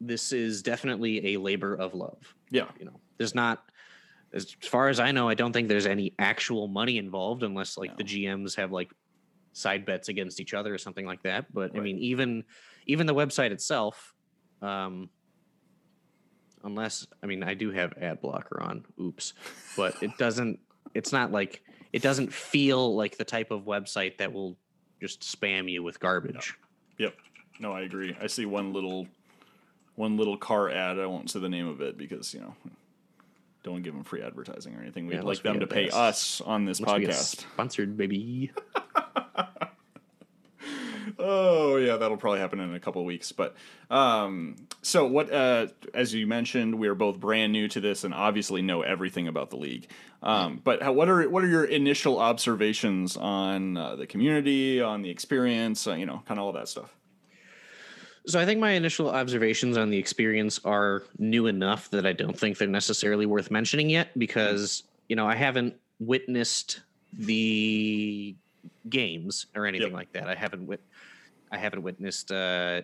[0.00, 2.34] this is definitely a labor of love.
[2.50, 2.68] yeah.
[2.78, 3.70] You know, there's not
[4.32, 7.96] as far as I know, I don't think there's any actual money involved unless like
[7.96, 8.90] the GMs have like
[9.52, 11.52] side bets against each other or something like that.
[11.52, 12.44] But I mean, even
[12.86, 14.14] even the website itself,
[14.62, 15.10] um,
[16.62, 18.84] unless I mean I do have ad blocker on.
[19.00, 19.32] Oops,
[19.76, 20.60] but it doesn't.
[20.94, 24.56] It's not like it doesn't feel like the type of website that will
[25.00, 26.54] just spam you with garbage.
[26.98, 27.14] Yep.
[27.58, 28.16] No, I agree.
[28.20, 29.06] I see one little
[30.00, 30.98] one little car ad.
[30.98, 32.54] I won't say the name of it because you know
[33.62, 35.06] don't give them free advertising or anything.
[35.06, 37.40] We'd Yeah, like them to pay us on this Must be a podcast.
[37.52, 38.50] sponsored baby.
[41.18, 43.32] Oh yeah, that'll probably happen in a couple of weeks.
[43.32, 43.54] But
[43.90, 45.30] um, so what?
[45.32, 49.26] Uh, as you mentioned, we are both brand new to this and obviously know everything
[49.28, 49.88] about the league.
[50.22, 55.02] Um, but how, what are what are your initial observations on uh, the community, on
[55.02, 56.94] the experience, uh, you know, kind of all that stuff?
[58.26, 62.38] So I think my initial observations on the experience are new enough that I don't
[62.38, 66.80] think they're necessarily worth mentioning yet because, you know, I haven't witnessed
[67.12, 68.34] the
[68.88, 69.96] games or anything Yep.
[69.96, 70.28] like that.
[70.28, 70.84] I haven't wit-
[71.50, 72.82] I haven't witnessed uh,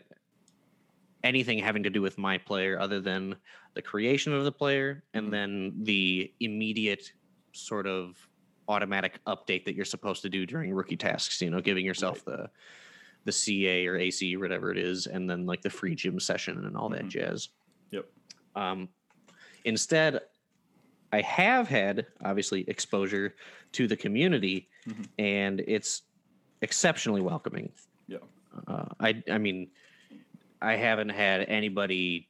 [1.23, 3.37] anything having to do with my player other than
[3.75, 7.13] the creation of the player and then the immediate
[7.53, 8.17] sort of
[8.69, 12.51] automatic update that you're supposed to do during rookie tasks, you know, giving yourself the
[13.27, 16.65] the CA or AC, or whatever it is, and then like the free gym session
[16.65, 17.49] and all that jazz.
[17.91, 18.07] Yep.
[18.55, 18.89] Um,
[19.65, 20.21] instead,
[21.13, 23.35] I have had obviously exposure
[23.73, 25.07] to the community, Mhm.
[25.19, 26.03] and it's
[26.63, 27.71] exceptionally welcoming.
[28.09, 28.19] Yeah.
[28.67, 29.69] Uh, I I mean,
[30.63, 32.29] I haven't had anybody,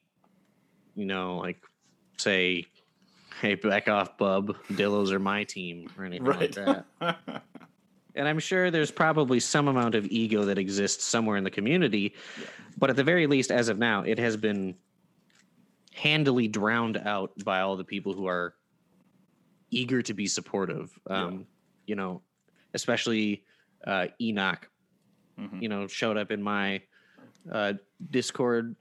[0.96, 1.62] you know, like
[2.16, 2.64] say,
[3.40, 4.56] "Hey, back off, bub.
[4.72, 6.86] Dillos are my team" or anything like that.
[8.16, 12.14] And I'm sure there's probably some amount of ego that exists somewhere in the community.
[12.40, 12.46] Yeah.
[12.78, 14.74] But at the very least, as of now, it has been
[15.94, 18.54] handily drowned out by all the people who are
[19.70, 20.98] eager to be supportive.
[21.08, 21.46] Um,
[21.86, 22.20] You know,
[22.74, 23.44] especially
[23.86, 24.68] uh, Enoch,
[25.38, 25.62] Mhm.
[25.62, 26.82] you know, showed up in my
[27.52, 27.74] uh,
[28.10, 28.74] Discord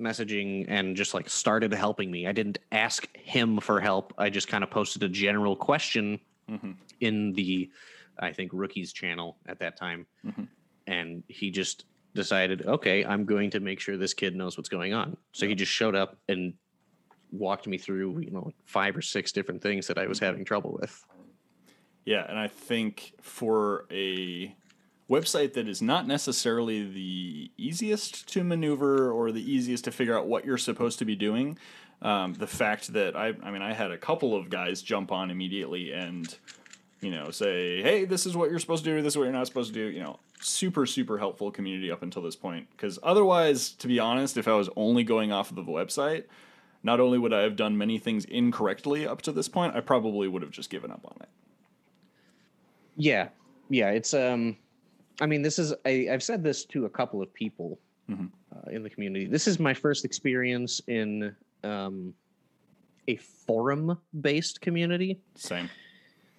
[0.00, 2.26] messaging and just like started helping me.
[2.26, 4.12] I didn't ask him for help.
[4.18, 6.18] I just kind of posted a general question
[6.50, 6.74] Mhm.
[6.98, 7.70] in the
[8.22, 10.48] I think rookies channel at that time, Mhm.
[10.86, 14.92] and he just decided, okay, I'm going to make sure this kid knows what's going
[14.94, 15.16] on.
[15.32, 16.54] So he just showed up and
[17.32, 20.78] walked me through, you know, five or six different things that I was having trouble
[20.80, 21.04] with.
[22.04, 24.54] Yeah, and I think for a
[25.08, 30.26] website that is not necessarily the easiest to maneuver or the easiest to figure out
[30.26, 31.58] what you're supposed to be doing,
[32.02, 35.30] um, the fact that I, I mean, I had a couple of guys jump on
[35.30, 36.36] immediately and,
[37.02, 39.32] you know, say, hey, this is what you're supposed to do, this is what you're
[39.32, 42.68] not supposed to do, you know, super, super helpful community up until this point.
[42.70, 46.24] Because otherwise, to be honest, if I was only going off of the website,
[46.84, 50.28] not only would I have done many things incorrectly up to this point, I probably
[50.28, 51.28] would have just given up on it.
[52.96, 53.28] Yeah,
[53.68, 53.90] yeah.
[53.90, 54.56] It's um,
[55.20, 57.78] I mean, this is I, I've said this to a couple of people
[58.10, 58.30] Mhm.
[58.54, 59.26] uh, in the community.
[59.26, 62.12] This is my first experience in um,
[63.06, 65.20] a forum-based community.
[65.36, 65.70] Same.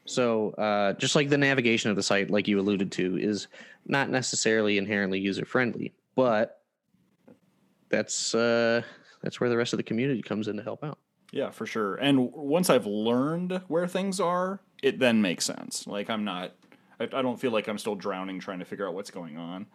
[0.05, 3.47] So, uh, just like the navigation of the site, like you alluded to, is
[3.85, 6.61] not necessarily inherently user friendly, but
[7.89, 8.81] that's uh,
[9.21, 10.99] that's where the rest of the community comes in to help out.
[11.31, 11.95] Yeah, for sure.
[11.95, 15.87] And once I've learned where things are, it then makes sense.
[15.87, 16.53] Like I'm not,
[16.99, 19.65] I, I don't feel like I'm still drowning trying to figure out what's going on.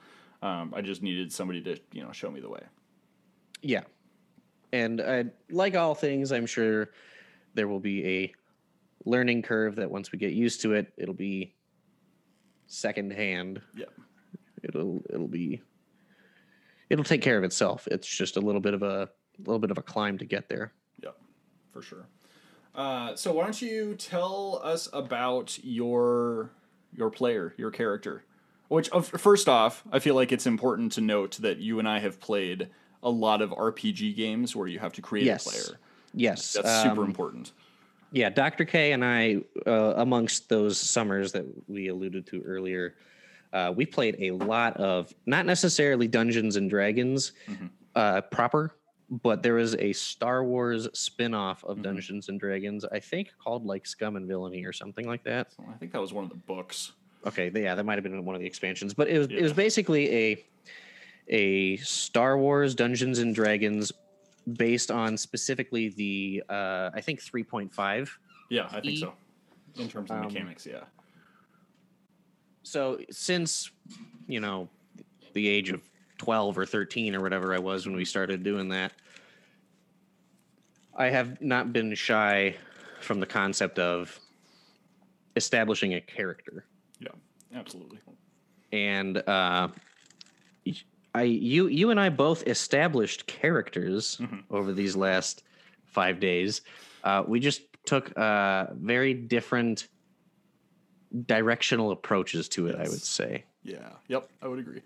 [0.40, 2.62] Um, I just needed somebody to you know show me the way.
[3.62, 3.82] Yeah.
[4.72, 6.90] And uh, like all things, I'm sure
[7.54, 8.34] there will be a
[9.08, 11.54] learning curve that once we get used to it, it'll be
[12.66, 13.60] secondhand.
[13.74, 13.86] Yeah.
[14.62, 15.62] It'll it'll be
[16.90, 17.88] it'll take care of itself.
[17.90, 20.72] It's just a little bit of a little bit of a climb to get there.
[21.02, 21.10] Yeah,
[21.72, 22.06] for sure.
[22.74, 26.50] Uh, so why don't you tell us about your
[26.92, 28.24] your player, your character?
[28.68, 32.00] Which uh, first off, I feel like it's important to note that you and I
[32.00, 32.68] have played
[33.02, 35.46] a lot of RPG games where you have to create Yes.
[35.46, 35.78] a player.
[36.12, 36.52] Yes.
[36.52, 37.52] That's super um, important.
[38.12, 38.64] Yeah, Dr.
[38.64, 42.94] K and I, uh, amongst those summers that we alluded to earlier,
[43.52, 47.32] uh, we played a lot of not necessarily Dungeons and Dragons
[47.94, 48.74] uh, proper,
[49.10, 53.64] but there was a Star Wars spin off of Dungeons and Dragons, I think called
[53.64, 55.48] like Scum and Villainy or something like that.
[55.68, 56.92] I think that was one of the books.
[57.26, 59.52] Okay, yeah, that might have been one of the expansions, but it was it was
[59.52, 60.44] basically a
[61.28, 63.92] a Star Wars Dungeons and Dragons
[64.54, 68.08] based on specifically the uh, I think 3.5
[68.50, 69.14] Yeah, I think E- so.
[69.76, 70.84] In terms of um, mechanics, yeah.
[72.62, 73.70] so since
[74.26, 74.68] you know
[75.34, 75.80] the age of
[76.18, 78.92] 12 or 13 or whatever i was when we started doing that
[80.96, 82.56] i have not been shy
[83.00, 84.18] from the concept of
[85.36, 86.64] establishing a character
[86.98, 87.08] Yeah,
[87.54, 88.00] absolutely.
[88.72, 89.68] and uh
[91.14, 95.42] i you you and i both established characters over these last
[95.86, 96.60] five days
[97.04, 99.88] uh we just took uh very different
[101.26, 103.90] directional approaches to it i would say Yeah.
[104.08, 104.82] Yep, I would agree.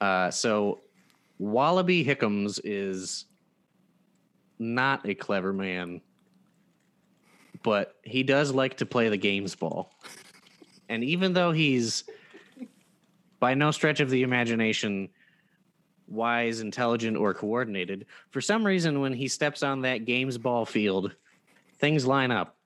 [0.00, 0.80] Uh, so
[1.38, 3.24] Wallaby Hickams is
[4.58, 6.00] not a clever man,
[7.62, 9.90] but he does like to play the games ball.
[10.88, 12.04] And even though he's
[13.46, 15.08] by no stretch of the imagination
[16.08, 21.14] wise, intelligent, or coordinated, for some reason when he steps on that games ball field,
[21.78, 22.56] things line up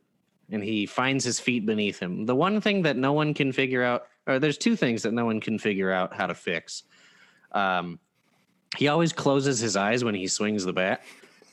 [0.51, 2.25] and he finds his feet beneath him.
[2.25, 5.27] The one thing that no one can figure out, or there's two things that no
[5.27, 6.85] one can figure out how to fix.
[7.53, 7.99] Um,
[8.79, 11.03] he always closes his eyes when he swings the bat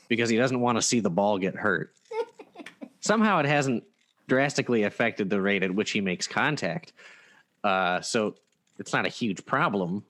[0.08, 1.92] because he doesn't want to see the ball get hurt.
[3.00, 3.84] Somehow it hasn't
[4.26, 6.94] drastically affected the rate at which he makes contact.
[7.62, 8.34] Uh, so
[8.78, 10.04] it's not a huge problem.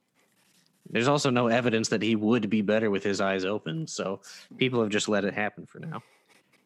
[0.91, 3.87] There's also no evidence that he would be better with his eyes open.
[3.87, 4.21] So
[4.57, 6.03] people have just let it happen for now.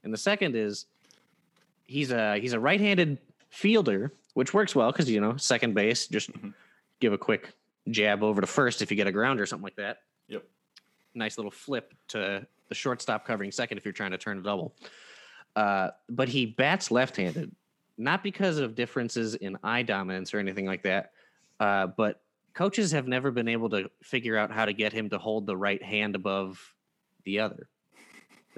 [0.04, 0.86] And the second is
[1.86, 3.18] he's a he's a right-handed
[3.50, 6.30] fielder, which works well because you know second base just
[7.00, 7.52] give a quick
[7.90, 9.98] jab over to first if you get a ground or something like that.
[10.28, 10.44] Yep.
[11.14, 14.74] Nice little flip to the shortstop covering second if you're trying to turn a double.
[15.54, 17.54] Uh, but he bats left-handed,
[17.98, 21.12] not because of differences in eye dominance or anything like that,
[21.62, 22.20] uh, but
[22.54, 25.56] coaches have never been able to figure out how to get him to hold the
[25.56, 26.74] right hand above
[27.22, 27.68] the other.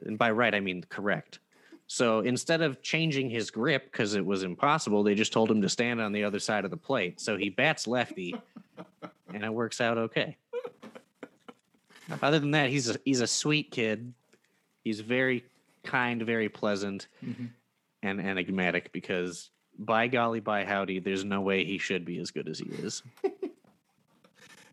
[0.06, 1.38] And by right, I mean correct.
[1.86, 5.68] So instead of changing his grip because it was impossible, they just told him to
[5.68, 7.20] stand on the other side of the plate.
[7.20, 8.34] So he bats lefty,
[9.34, 10.38] and it works out okay.
[12.22, 14.14] Other than that, he's a, he's a sweet kid.
[14.82, 15.44] He's very
[15.82, 17.08] kind, very pleasant,
[18.02, 18.92] and enigmatic.
[18.92, 22.66] Because by golly, by howdy, there's no way he should be as good as he
[22.66, 23.02] is.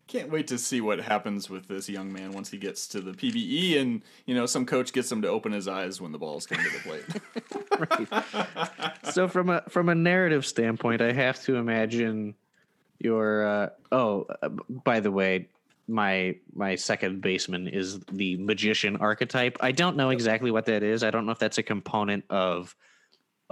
[0.08, 3.12] Can't wait to see what happens with this young man once he gets to the
[3.12, 6.46] PBE and, you know, some coach gets him to open his eyes when the balls
[6.46, 7.04] come to the plate.
[9.14, 12.34] so from a from a narrative standpoint, I have to imagine
[12.98, 13.46] your.
[13.46, 15.48] Uh, oh, uh, by the way,
[15.88, 19.56] my my second baseman is the magician archetype.
[19.60, 21.02] I don't know exactly what that is.
[21.02, 22.76] I don't know if that's a component of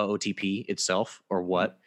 [0.09, 1.79] OOTP itself or what.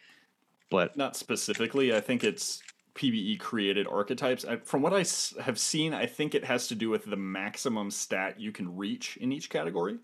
[0.70, 1.94] But Not specifically.
[1.94, 2.62] I think it's
[2.94, 4.44] PBE created archetypes.
[4.44, 7.16] I, from what I s- have seen, I think it has to do with the
[7.16, 9.98] maximum stat you can reach in each category.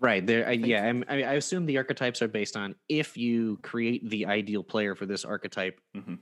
[0.00, 3.58] right there, I, yeah, I'm, I, I assume the archetypes are based on if you
[3.62, 5.80] create the ideal player for this archetype.
[5.96, 6.18] Mhm.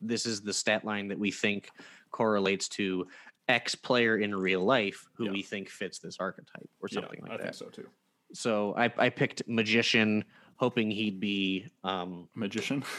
[0.00, 1.70] This is the stat line that we think
[2.10, 3.06] correlates to
[3.48, 5.32] X player in real life who Yeah.
[5.32, 7.42] we think fits this archetype or something yeah, like I that.
[7.42, 7.88] I think so too.
[8.32, 10.24] So I, I picked magician,
[10.56, 12.82] hoping he'd be um, Magician.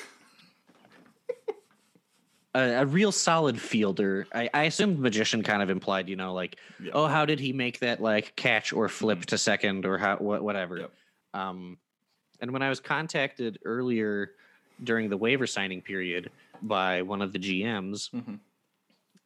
[2.56, 4.28] a, a real solid fielder.
[4.34, 6.92] I, I assumed magician kind of implied, you know, like, Yeah.
[6.94, 10.44] oh, how did he make that like catch or flip to second or how what,
[10.44, 10.78] whatever.
[10.80, 10.92] Yep.
[11.34, 11.78] Um,
[12.40, 14.32] and when I was contacted earlier
[14.84, 16.30] during the waiver signing period
[16.62, 18.40] by one of the GMs, Mhm.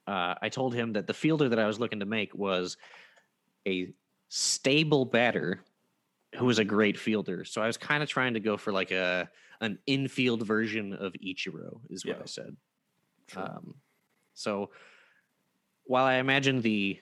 [0.07, 2.77] uh, I told him that the fielder that I was looking to make was
[3.67, 3.89] a
[4.29, 5.61] stable batter
[6.37, 7.43] who was a great fielder.
[7.45, 9.29] So I was kind of trying to go for like a
[9.59, 12.23] an infield version of Ichiro, is what Yeah.
[12.23, 12.55] I said.
[13.27, 13.43] Sure.
[13.43, 13.75] Um,
[14.33, 14.69] so
[15.85, 16.99] while I imagine the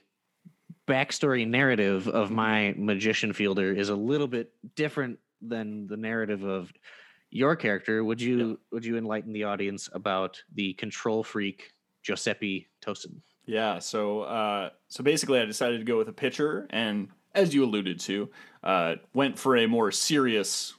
[0.88, 6.72] backstory narrative of my magician fielder is a little bit different than the narrative of
[7.30, 11.72] your character, would you would you enlighten the audience about the control freak
[12.04, 13.20] Giuseppe Tosin?
[13.46, 17.64] Yeah, so uh, so basically, I decided to go with a pitcher, and as you
[17.64, 18.30] alluded to,
[18.64, 20.74] uh, went for a more serious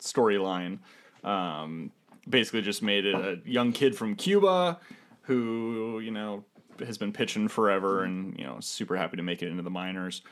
[0.00, 0.78] storyline.
[1.22, 1.92] Um,
[2.28, 4.78] basically, just made it a young kid from Cuba
[5.22, 6.42] who you know
[6.80, 10.22] has been pitching forever, and you know super happy to make it into the minors.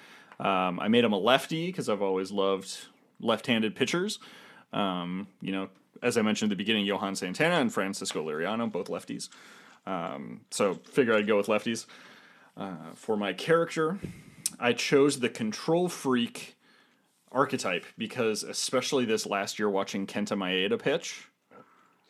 [0.41, 2.87] Um, I made him a lefty because I've always loved
[3.21, 4.19] left-handed pitchers.
[4.73, 5.69] Um, you know,
[6.03, 9.29] as I mentioned at the beginning, Johan Santana and Francisco Liriano, both lefties.
[9.87, 11.87] Um, so figure I'd go with lefties.
[12.57, 13.99] Uh, for my character,
[14.59, 16.57] I chose the control freak
[17.31, 21.29] archetype because, especially this last year, watching Kenta Maeda pitch,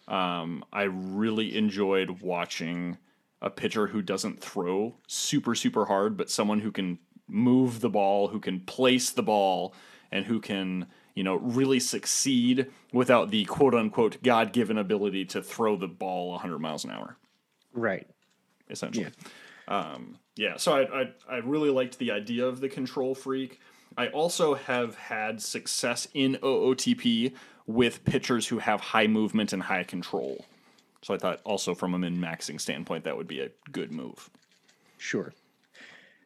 [0.08, 2.98] um, I really enjoyed watching
[3.42, 8.28] a pitcher who doesn't throw super super hard, but someone who can move the ball,
[8.28, 9.74] who can place the ball,
[10.12, 15.42] and who can you know really succeed without the quote unquote God given ability to
[15.42, 17.16] throw the ball 100 miles an hour
[17.72, 18.06] Right.
[18.70, 19.06] essentially.
[19.68, 23.60] Um, yeah, so I, I I really liked the idea of the control freak.
[23.96, 27.32] I also have had success in OOTP
[27.66, 30.44] with pitchers who have high movement and high control.
[31.02, 34.28] So I thought also from a min maxing standpoint that would be a good move.
[34.98, 35.32] Sure.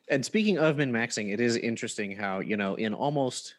[0.08, 3.54] And speaking of min maxing, it is interesting how, you know, in almost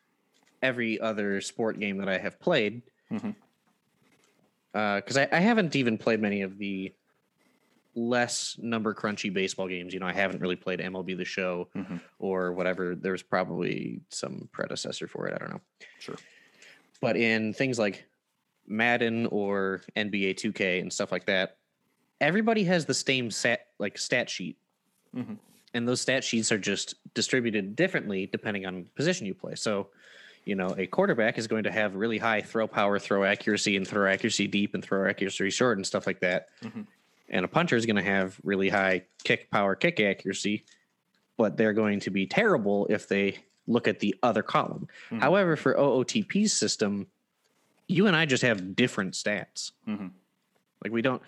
[0.61, 2.81] every other sport game that I have played,
[3.11, 3.31] mm-hmm.
[4.73, 6.93] uh, because I, I haven't even played many of the
[7.95, 9.93] less number crunchy baseball games.
[9.93, 11.99] You know, I haven't really played MLB The Show Mhm.
[12.19, 12.95] or whatever.
[12.95, 15.33] There's probably some predecessor for it.
[15.33, 15.61] I don't know.
[15.99, 16.15] Sure.
[17.01, 18.05] But in things like
[18.67, 21.57] Madden or NBA 2K and stuff like that,
[22.21, 24.57] everybody has the same stat like stat sheet,
[25.15, 25.37] Mhm.
[25.73, 29.55] and those stat sheets are just distributed differently depending on position you play.
[29.55, 29.89] So,
[30.45, 33.87] you know, a quarterback is going to have really high throw power, throw accuracy, and
[33.87, 36.49] throw accuracy deep and throw accuracy short and stuff like that.
[36.61, 36.85] Mhm.
[37.31, 40.65] And a punter is going to have really high kick power, kick accuracy,
[41.37, 44.87] but they're going to be terrible if they look at the other column.
[45.09, 45.21] Mhm.
[45.21, 47.07] However, for OOTP's system,
[47.87, 49.71] you and I just have different stats.
[49.87, 50.11] Mhm.
[50.83, 51.21] Like we don't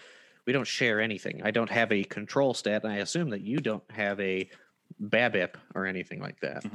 [0.45, 1.41] we don't share anything.
[1.41, 4.49] I don't have a control stat, and I assume that you don't have a
[5.01, 6.65] BABIP or anything like that.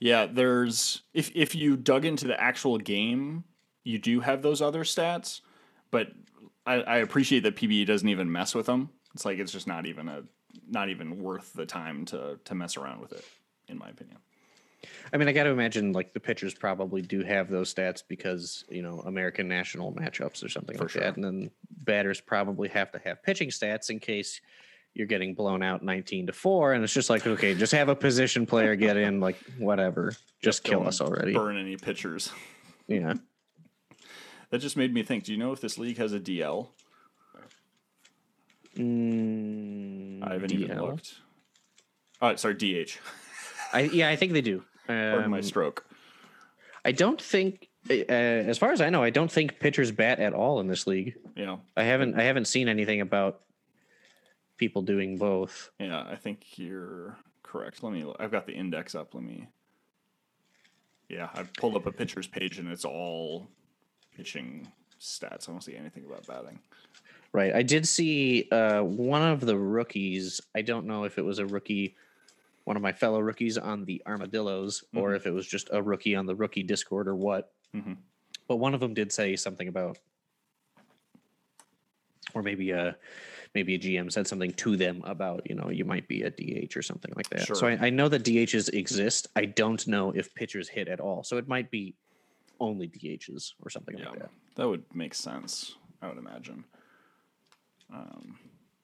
[0.00, 3.44] Yeah, there's if if you dug into the actual game,
[3.84, 5.40] you do have those other stats,
[5.92, 6.12] but
[6.66, 8.90] I, I appreciate that PBE doesn't even mess with them.
[9.14, 10.22] It's like it's just not even a
[10.68, 13.24] not even worth the time to to mess around with it,
[13.68, 14.18] in my opinion.
[15.12, 18.64] I mean, I got to imagine like the pitchers probably do have those stats because
[18.68, 21.02] you know American national matchups or something For like sure.
[21.02, 24.40] that, and then batters probably have to have pitching stats in case
[24.94, 27.94] you're getting blown out 19 to 4 and it's just like okay just have a
[27.94, 32.32] position player get in like whatever just kill us already Burn any pitchers.
[32.88, 33.14] yeah
[34.50, 35.24] That just made me think.
[35.24, 36.68] Do you know if this league has a DL?
[38.76, 41.14] mm, I haven't even looked.
[42.20, 42.98] Oh, sorry, DH.
[43.72, 45.86] I, yeah i think they do Pardon my Um, stroke.
[46.84, 50.32] i don't think uh, as far as i know i don't think pitchers bat at
[50.34, 53.42] all in this league Yeah, i haven't i haven't seen anything about
[54.56, 56.02] people doing both yeah.
[56.02, 57.82] I think you're correct.
[57.84, 58.04] Let me.
[58.18, 59.14] I've got the index up.
[59.14, 59.46] Let me.
[61.08, 63.48] Yeah, I pulled up a pitcher's page and it's all
[64.20, 64.68] pitching
[65.00, 65.48] stats.
[65.48, 66.58] I don't see anything about batting.
[67.32, 67.54] Right.
[67.54, 70.42] I did see uh, one of the rookies.
[70.54, 71.96] I don't know if it was a rookie,
[72.64, 76.14] one of my fellow rookies on the Armadillos, or if it was just a rookie
[76.14, 77.52] on the rookie Discord or what.
[77.74, 77.96] Mhm.
[78.46, 79.98] But one of them did say something about,
[82.34, 82.96] or maybe a
[83.54, 86.76] maybe a GM said something to them about you know you might be a DH
[86.76, 87.56] or something like that.
[87.56, 89.28] So I, I know that DHs exist.
[89.34, 91.22] I don't know if pitchers hit at all.
[91.22, 91.94] So it might be
[92.60, 94.30] only DHs or something Yeah, like that.
[94.56, 95.76] that would make sense.
[96.02, 96.64] I would imagine.
[97.92, 98.38] Um,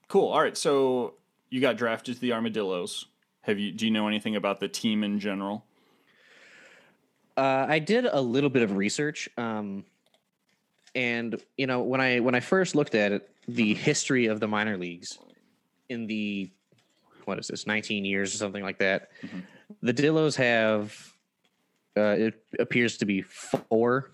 [0.09, 0.29] cool.
[0.33, 0.57] All right.
[0.57, 1.15] So
[1.51, 3.07] you got drafted to the Armadillos.
[3.43, 3.71] Have you?
[3.73, 5.65] Do you know anything about the team in general?
[7.37, 9.85] Uh, I did a little bit of research, um,
[10.95, 14.49] and you know when I when I first looked at it, the history of the
[14.49, 15.19] minor leagues
[15.89, 16.51] in the
[17.27, 19.43] what is this 19 years or something like that, Mhm.
[19.83, 21.13] the Dillos have
[21.97, 24.11] uh, it appears to be four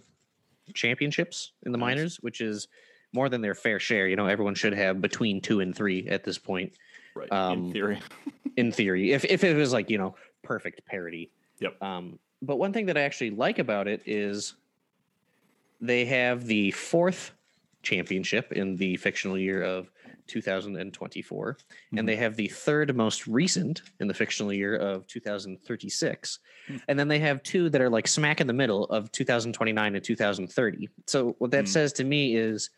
[0.74, 2.68] championships in the minors, which is
[3.12, 4.06] more than their fair share.
[4.08, 6.72] You know, everyone should have between two and three at this point,
[7.14, 7.30] Right.
[7.30, 8.00] Um, in theory.
[8.56, 9.12] in theory.
[9.12, 11.30] If if it was like you know perfect parity,
[11.60, 11.82] Yep.
[11.82, 14.54] um, but one thing that I actually like about it is
[15.80, 17.32] they have the fourth
[17.82, 19.90] championship in the fictional year of
[20.32, 21.56] 2024
[21.96, 26.38] and they have the third most recent in the fictional year of 2036
[26.88, 30.04] and then they have two that are like smack in the middle of 2029 and
[30.04, 31.66] 2030 so what that Hmm.
[31.66, 32.70] says to me is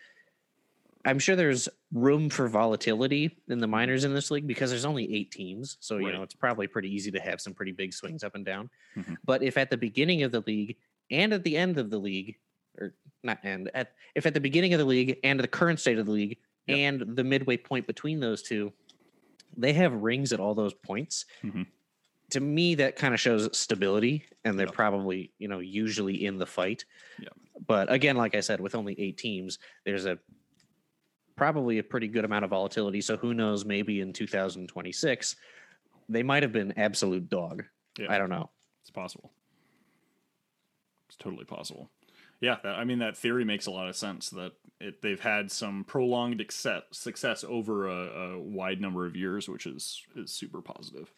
[1.04, 5.14] i'm sure there's room for volatility in the minors in this league because there's only
[5.14, 5.76] eight teams.
[5.80, 8.44] So you know it's probably pretty easy to have some pretty big swings up and
[8.44, 8.68] down.
[8.96, 9.16] Mhm.
[9.24, 10.76] but if at the beginning of the league
[11.10, 12.36] and at the end of the league
[12.80, 15.98] or not end at if at the beginning of the league and the current state
[15.98, 16.76] of the league Yep.
[16.78, 18.72] and the midway point between those two
[19.56, 21.66] they have rings at all those points Mhm.
[22.30, 24.74] to me that kind of shows stability and they're Yep.
[24.74, 26.84] probably you know usually in the fight
[27.20, 27.32] Yep.
[27.66, 30.18] but again like i said with only eight teams there's a
[31.36, 35.36] probably a pretty good amount of volatility so who knows maybe in 2026
[36.08, 37.64] they might have been absolute dog
[37.98, 38.12] Yeah.
[38.12, 38.50] i don't know
[38.82, 39.32] It's possible.
[41.08, 41.90] It's totally possible.
[42.44, 44.28] Yeah, that, I mean that theory makes a lot of sense.
[44.28, 49.48] That it, they've had some prolonged success, success over a, a wide number of years,
[49.48, 51.10] which is is super positive.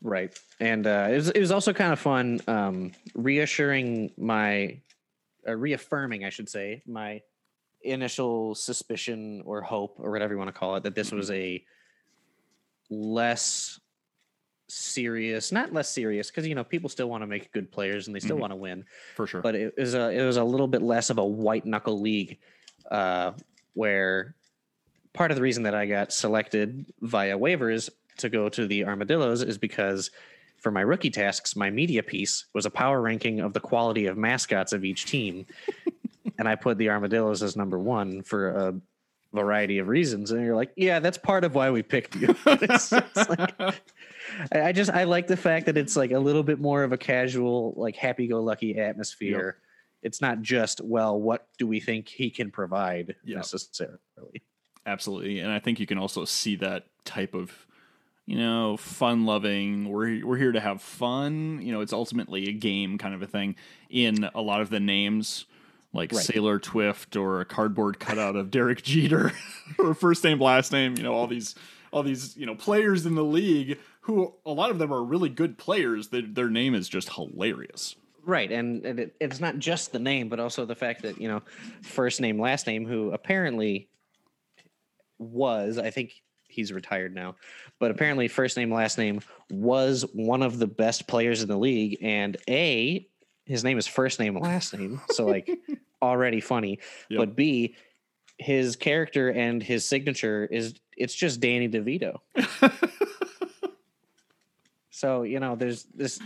[0.00, 0.36] Right.
[0.58, 4.80] And uh, it, was, it was also kind of fun um, reassuring my,
[5.46, 7.20] uh, reaffirming, I should say, my
[7.82, 11.62] initial suspicion or hope or whatever you want to call it that this was a
[12.90, 13.78] less
[14.72, 18.16] serious, not less serious, because, you know, people still want to make good players and
[18.16, 18.40] they still Mhm.
[18.40, 19.40] want to win, For sure.
[19.42, 22.38] but it was a, it was a little bit less of a white knuckle league
[22.90, 23.32] uh,
[23.74, 24.34] where
[25.12, 29.42] part of the reason that I got selected via waivers to go to the Armadillos
[29.42, 30.10] is because
[30.58, 34.16] for my rookie tasks, my media piece was a power ranking of the quality of
[34.16, 35.46] mascots of each team.
[36.38, 38.74] and I put the Armadillos as number one for a
[39.34, 40.30] variety of reasons.
[40.30, 42.28] And you're like, yeah, that's part of why we picked you.
[42.46, 43.82] It's- it's like-
[44.52, 46.98] I just I like the fact that it's like a little bit more of a
[46.98, 49.58] casual, like happy-go-lucky atmosphere.
[50.02, 53.36] It's not just well, what do we think he can provide Yep.
[53.36, 54.42] necessarily.
[54.84, 57.66] Absolutely, and I think you can also see that type of,
[58.26, 59.88] you know, fun-loving.
[59.88, 61.60] We're we're here to have fun.
[61.62, 63.54] You know, it's ultimately a game kind of a thing.
[63.90, 65.44] In a lot of the names,
[65.92, 66.24] like Right.
[66.24, 69.32] Sailor Twift or a cardboard cutout of Derek Jeter,
[69.78, 70.96] or first name, last name.
[70.96, 71.54] You know, all these
[71.92, 75.28] all these you know players in the league who a lot of them are really
[75.28, 76.08] good players.
[76.08, 77.94] Their, their name is just hilarious.
[78.24, 81.28] Right, and, and it, it's not just the name, but also the fact that you
[81.28, 81.42] know,
[81.82, 83.88] first name, last name, who apparently
[85.18, 87.36] was, I think he's retired now,
[87.78, 89.20] but apparently first name, last name
[89.50, 93.06] was one of the best players in the league, and a
[93.44, 95.50] his name is first name, last name, so like
[96.02, 96.78] already funny,
[97.08, 97.18] Yep.
[97.18, 97.74] but b
[98.42, 102.18] his character and his signature is it's just Danny DeVito.
[105.02, 106.20] So you know, there's this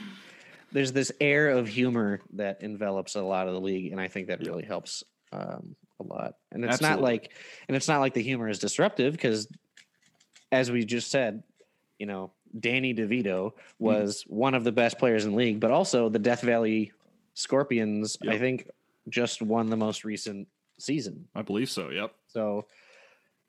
[0.70, 4.26] there's this air of humor that envelops a lot of the league, and I think
[4.28, 5.02] that really helps
[5.32, 6.34] um, a lot.
[6.52, 7.32] And it's not like,
[7.68, 9.48] and it's not like the humor is disruptive because,
[10.52, 11.42] as we just said,
[11.98, 16.10] you know, Danny DeVito was one of the best players in the league, but also
[16.10, 16.92] the Death Valley
[17.32, 18.68] Scorpions, I think,
[19.08, 20.48] just won the most recent
[20.78, 21.28] season.
[21.34, 21.90] I believe so.
[21.90, 22.12] Yep.
[22.28, 22.66] So,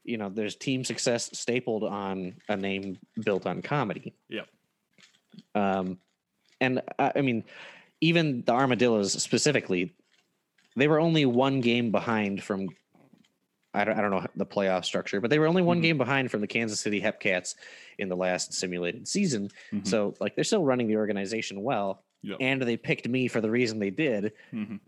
[0.04, 4.14] you know, there's team success stapled on a name built on comedy.
[4.30, 4.48] Yep.
[5.56, 6.00] Um,
[6.62, 7.44] and I, I mean,
[8.02, 9.94] even the Armadillos specifically,
[10.76, 12.70] they were only one game behind from.
[13.74, 15.84] I don't, I don't know the playoff structure, but they were only one Mhm.
[15.84, 17.54] game behind from the Kansas City Hepcats
[18.00, 19.50] in the last simulated season.
[19.72, 19.86] Mhm.
[19.86, 22.38] So, like, they're still running the organization well, Yep.
[22.40, 24.34] and they picked me for the reason they did.
[24.52, 24.80] Mhm.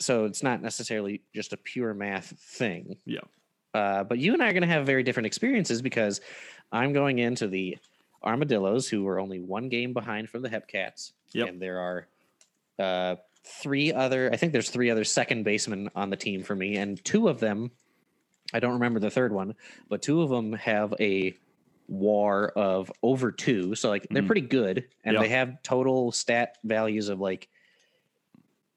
[0.00, 2.96] So it's not necessarily just a pure math thing.
[3.04, 3.20] Yeah.
[3.74, 6.20] Uh, but you and I are going to have very different experiences because
[6.72, 7.78] I'm going into the
[8.24, 11.12] Armadillos, who were only one game behind from the Hepcats.
[11.32, 11.48] Yep.
[11.48, 12.06] And there are
[12.78, 16.76] uh, three other, I think there's three other second basemen on the team for me.
[16.76, 17.70] And two of them,
[18.52, 19.54] I don't remember the third one,
[19.88, 21.34] but two of them have a
[21.88, 23.74] war of over two.
[23.74, 24.26] So, like, they're Mhm.
[24.26, 24.86] pretty good.
[25.04, 25.20] And Yeah.
[25.22, 27.48] they have total stat values of like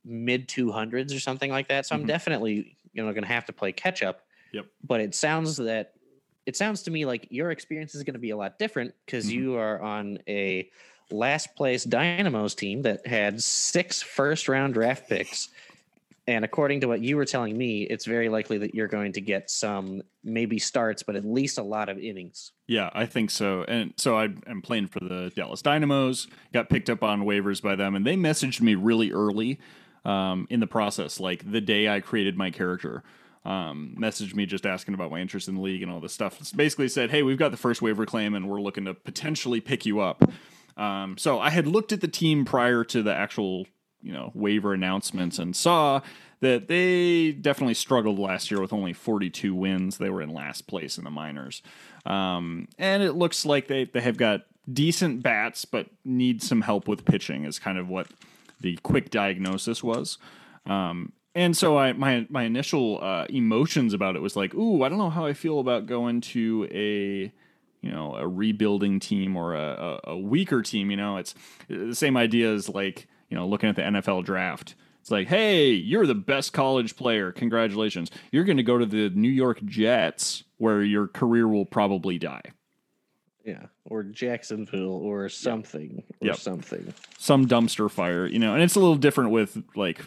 [0.05, 1.85] mid 200s or something like that.
[1.85, 2.07] So I'm Mhm.
[2.07, 4.21] definitely, you know, going to have to play catch up.
[4.51, 4.67] Yep.
[4.83, 5.93] But it sounds that
[6.45, 9.25] it sounds to me like your experience is going to be a lot different because
[9.25, 9.31] Mhm.
[9.31, 10.69] you are on a
[11.11, 15.49] last place Dynamos team that had six first round draft picks.
[16.27, 19.21] And according to what you were telling me, it's very likely that you're going to
[19.21, 22.53] get some maybe starts, but at least a lot of innings.
[22.67, 23.63] Yeah, I think so.
[23.65, 27.75] And so I am playing for the Dallas Dynamos, got picked up on waivers by
[27.75, 29.59] them, and they messaged me really early
[30.05, 33.03] um, in the process, like the day I created my character.
[33.45, 36.39] Um, messaged me just asking about my interest in the league and all this stuff.
[36.39, 39.59] It's basically said, hey, we've got the first waiver claim and we're looking to potentially
[39.59, 40.23] pick you up.
[40.77, 43.67] Um, so I had looked at the team prior to the actual,
[44.01, 46.01] you know, waiver announcements and saw
[46.39, 49.97] that they definitely struggled last year with only 42 wins.
[49.97, 51.61] They were in last place in the minors.
[52.05, 54.41] Um, and it looks like they, they have got
[54.71, 58.07] decent bats, but need some help with pitching, is kind of what
[58.63, 60.17] the quick diagnosis was.
[60.65, 64.89] Um, and so I my my initial uh, emotions about it was like, ooh, I
[64.89, 67.31] don't know how I feel about going to a
[67.85, 70.89] you know a rebuilding team or a, a, a weaker team.
[70.89, 71.35] You know, it's
[71.67, 74.75] the same idea as like you know looking at the NFL draft.
[75.01, 77.33] It's like, hey, you're the best college player.
[77.33, 78.09] Congratulations.
[78.31, 82.53] You're going to go to the New York Jets, where your career will probably die.
[83.43, 86.35] Yeah, or Jacksonville, or something, or Yep.
[86.37, 86.93] something.
[87.17, 89.99] Some dumpster fire, you know, and it's a little different with like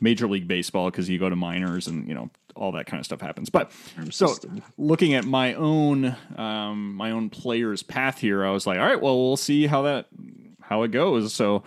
[0.00, 3.04] Major League Baseball because you go to minors and you know all that kind of
[3.04, 3.50] stuff happens.
[3.50, 3.72] But
[4.10, 4.34] so
[4.78, 9.00] looking at my own um, my own player's path here, I was like, all right,
[9.00, 10.06] well, we'll see how that
[10.60, 11.34] how it goes.
[11.34, 11.64] So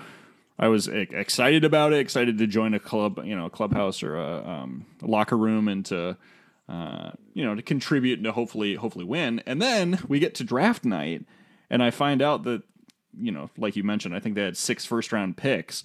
[0.57, 4.15] I was excited about it, excited to join a club, you know, a clubhouse or
[4.15, 6.17] a, um, a locker room, and to
[6.70, 9.41] uh, you know to contribute and to hopefully hopefully win.
[9.45, 11.26] And then we get to draft night,
[11.70, 12.63] and I find out that
[13.20, 15.84] you know, like you mentioned, I think they had six first round picks.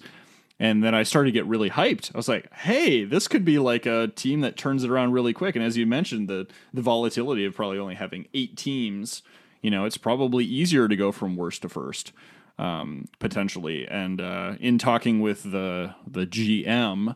[0.59, 2.13] And then I started to get really hyped.
[2.13, 5.33] I was like, "Hey, this could be like a team that turns it around really
[5.33, 9.23] quick." And as you mentioned, the the volatility of probably only having eight teams,
[9.61, 12.11] you know, it's probably easier to go from worst to first,
[12.59, 13.87] um, potentially.
[13.87, 17.15] And uh, in talking with the the GM,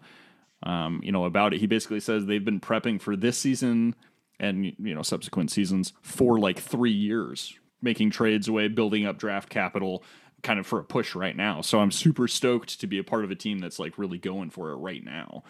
[0.63, 3.95] um, you know, about it, he basically says they've been prepping for this season
[4.39, 9.49] and you know subsequent seasons for like three years, making trades away, building up draft
[9.49, 10.03] capital,
[10.43, 11.61] kind of for a push right now.
[11.61, 14.49] So I'm super stoked to be a part of a team that's like really going
[14.49, 15.43] for it right now.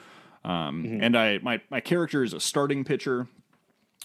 [0.44, 3.28] Um, And I my my character is a starting pitcher,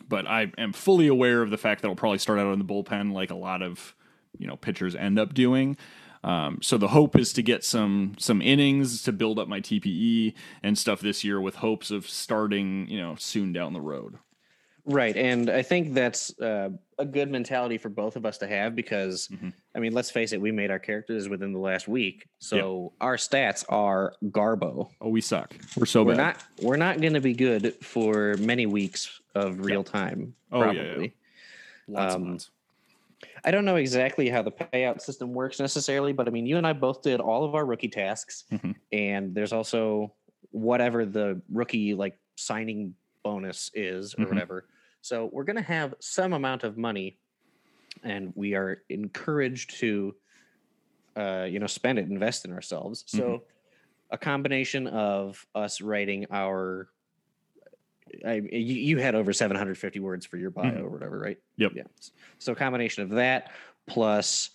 [0.09, 2.65] but I am fully aware of the fact that I'll probably start out in the
[2.65, 3.95] bullpen like a lot of
[4.39, 5.77] you know pitchers end up doing.
[6.25, 10.35] Um, so the hope is to get some some innings to build up my TPE
[10.62, 14.18] and stuff this year, with hopes of starting you know soon down the road.
[14.85, 18.75] Right, and I think that's uh, a good mentality for both of us to have
[18.75, 19.53] because, Mhm.
[19.77, 23.16] I mean, let's face it, we made our characters within the last week, so our
[23.16, 24.91] stats are garbo.
[25.01, 25.55] Oh, we suck.
[25.77, 26.18] We're so We're bad.
[26.18, 30.35] not we're not going to be good for many weeks of real time.
[30.51, 31.14] Oh, yeah, Probably.
[31.87, 32.01] yeah.
[32.01, 32.51] Lots and um, lots.
[33.45, 36.66] I don't know exactly how the payout system works necessarily, but I mean, you and
[36.66, 38.74] I both did all of our rookie tasks, Mhm.
[38.93, 40.14] and there's also
[40.51, 44.28] whatever the rookie like signing bonus is or Mhm.
[44.28, 44.68] whatever.
[45.01, 47.18] So we're going to have some amount of money,
[48.05, 50.16] and we are encouraged to,
[51.16, 53.05] uh, you know, spend it, invest in ourselves.
[53.07, 53.45] So
[54.11, 56.90] a combination of us writing our
[58.27, 60.85] I, you, you had over 750 words for your bio Mhm.
[60.85, 61.39] or whatever, right?
[61.57, 61.73] Yep.
[61.75, 61.83] Yeah.
[62.39, 63.51] So a combination of that
[63.87, 64.51] plus,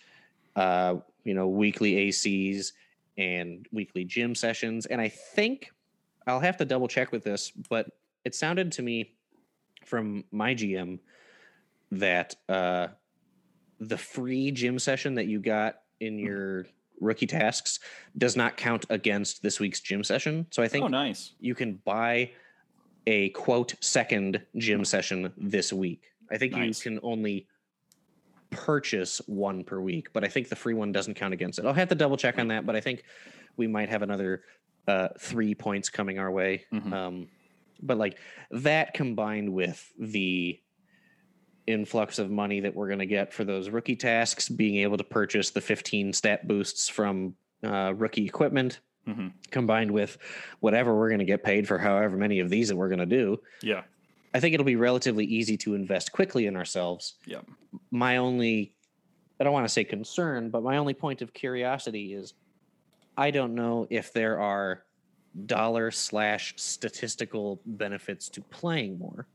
[0.56, 2.72] uh, you know, weekly ACs
[3.16, 4.86] and weekly gym sessions.
[4.86, 5.70] And I think
[6.26, 7.88] I'll have to double check with this, but
[8.24, 9.14] it sounded to me
[9.84, 10.98] from my GM
[11.92, 12.88] that uh,
[13.80, 16.66] the free gym session that you got in your
[17.00, 17.78] rookie tasks
[18.16, 20.46] does not count against this week's gym session.
[20.50, 21.34] So I think Oh, nice.
[21.40, 22.32] you can buy
[23.08, 26.12] a quote second gym session this week.
[26.30, 26.84] I think Nice.
[26.84, 27.46] you can only
[28.50, 31.64] purchase one per week, but I think the free one doesn't count against it.
[31.64, 33.04] I'll have to double check on that, but I think
[33.56, 34.42] we might have another
[34.86, 36.66] uh, three points coming our way.
[36.72, 36.92] Mhm.
[36.92, 37.28] Um,
[37.82, 38.18] but like
[38.50, 40.60] that combined with the
[41.66, 45.04] influx of money that we're going to get for those rookie tasks, being able to
[45.04, 47.34] purchase the 15 stat boosts from
[47.64, 49.32] uh, rookie equipment, Mhm.
[49.50, 50.18] combined with
[50.60, 53.06] whatever we're going to get paid for however many of these that we're going to
[53.06, 53.84] do, Yeah.
[54.34, 57.14] I think it'll be relatively easy to invest quickly in ourselves.
[57.24, 57.40] Yeah.
[57.90, 58.74] My only,
[59.40, 62.34] I don't want to say concern, but my only point of curiosity is
[63.16, 64.84] I don't know if there are
[65.46, 69.26] dollar slash statistical benefits to playing more.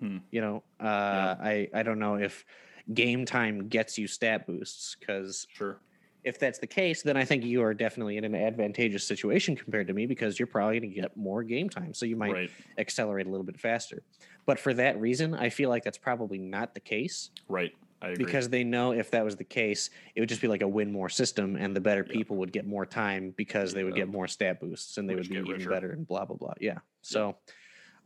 [0.00, 0.18] Hmm.
[0.32, 2.44] You know, uh, I, I don't know if
[2.92, 5.80] game time gets you stat boosts because Sure.
[6.26, 9.86] If that's the case, then I think you are definitely in an advantageous situation compared
[9.86, 11.94] to me because you're probably going to get more game time.
[11.94, 12.50] So you might Right.
[12.78, 14.02] accelerate a little bit faster.
[14.44, 17.72] But for that reason, I feel like that's probably not the case Right.
[18.02, 18.24] I agree.
[18.24, 20.90] because they know if that was the case, it would just be like a win
[20.90, 22.12] more system and the better Yeah.
[22.12, 25.28] people would get more time because they would get more stat boosts and they Rich
[25.28, 26.54] would be even better and blah, blah, blah.
[26.60, 26.78] Yeah.
[27.02, 27.36] So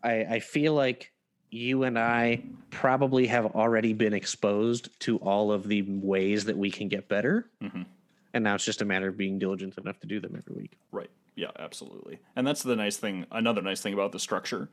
[0.02, 1.10] I, I feel like
[1.50, 6.70] you and I probably have already been exposed to all of the ways that we
[6.70, 7.50] can get better.
[7.62, 7.86] Mhm.
[8.32, 10.78] And now it's just a matter of being diligent enough to do them every week.
[10.92, 11.10] Right.
[11.34, 12.20] Yeah, absolutely.
[12.36, 13.26] And that's the nice thing.
[13.30, 14.68] Another nice thing about the structure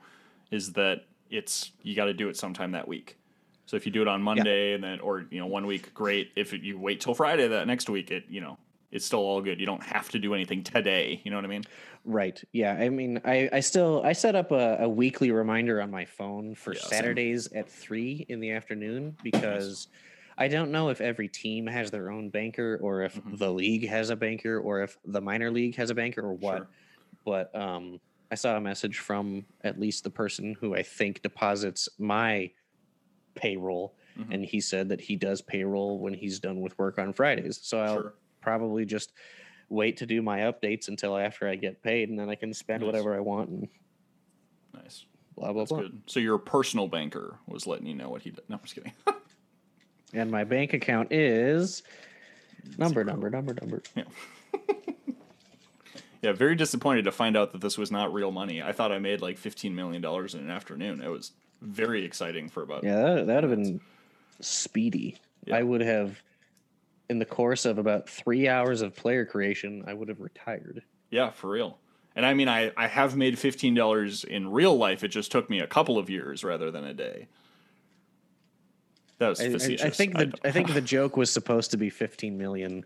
[0.51, 3.17] is that it's you got to do it sometime that week.
[3.65, 6.31] So if you do it on Monday and then, or you know, one week, great.
[6.35, 8.57] If you wait till Friday that next week, it you know,
[8.91, 9.59] it's still all good.
[9.59, 11.21] You don't have to do anything today.
[11.23, 11.63] You know what I mean?
[12.05, 12.41] Right.
[12.53, 12.73] Yeah.
[12.73, 16.55] I mean, I, I still I set up a, a weekly reminder on my phone
[16.55, 16.89] for Yeah, same.
[16.89, 19.89] Saturdays at three in the afternoon because
[20.37, 23.37] I don't know if every team has their own banker or if Mhm.
[23.39, 26.57] the league has a banker or if the minor league has a banker or what.
[26.57, 26.67] Sure.
[27.25, 27.99] But um,
[28.31, 32.51] I saw a message from at least the person who I think deposits my
[33.35, 34.33] payroll, Mhm.
[34.33, 37.59] and he said that he does payroll when he's done with work on Fridays.
[37.61, 38.13] So I'll Sure.
[38.41, 39.13] probably just
[39.69, 42.81] wait to do my updates until after I get paid, and then I can spend
[42.81, 42.87] Nice.
[42.87, 43.67] whatever I want and
[44.73, 45.05] Nice.
[45.35, 45.81] blah blah That's blah.
[45.81, 46.01] good.
[46.07, 48.47] So your personal banker was letting you know what he did.
[48.49, 48.93] No, I'm just kidding.
[50.13, 51.83] And my bank account is
[52.77, 53.81] number number number number.
[53.95, 54.03] yeah,
[56.21, 58.61] yeah, very disappointed to find out that this was not real money.
[58.61, 61.01] I thought I made like 15 million dollars in an afternoon.
[61.01, 61.31] It was
[61.61, 63.81] very exciting for about Yeah, that that would have been
[64.39, 65.17] speedy.
[65.45, 65.57] Yeah.
[65.57, 66.21] I would have,
[67.09, 70.83] in the course of about three hours of player creation, I would have retired.
[71.09, 71.79] Yeah, for real.
[72.15, 75.03] And I mean, I, I have made fifteen dollars in real life.
[75.03, 77.27] It just took me a couple of years rather than a day.
[79.19, 79.85] That was I, I- facetious.
[79.85, 82.85] I think the I, think the joke was supposed to be fifteen million,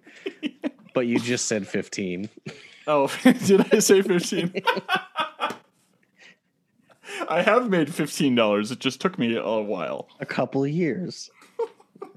[0.94, 2.30] but you just said fifteen.
[2.88, 4.54] oh, did I say fifteen?
[7.28, 8.72] I have made fifteen dollars.
[8.72, 10.08] It just took me a while.
[10.20, 11.30] A couple of years.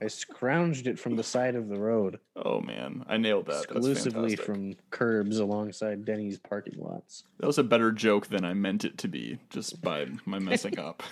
[0.00, 3.64] I scrounged it from the side of the road, Oh man, I nailed that.
[3.64, 7.24] Exclusively from curbs alongside Denny's parking lots.
[7.38, 10.78] That was a better joke than I meant it to be, just by my messing
[10.78, 11.02] up.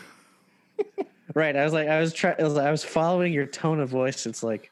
[1.35, 1.57] Right.
[1.57, 2.37] I was like, I was trying.
[2.41, 4.27] I was following your tone of voice.
[4.27, 4.71] It's like,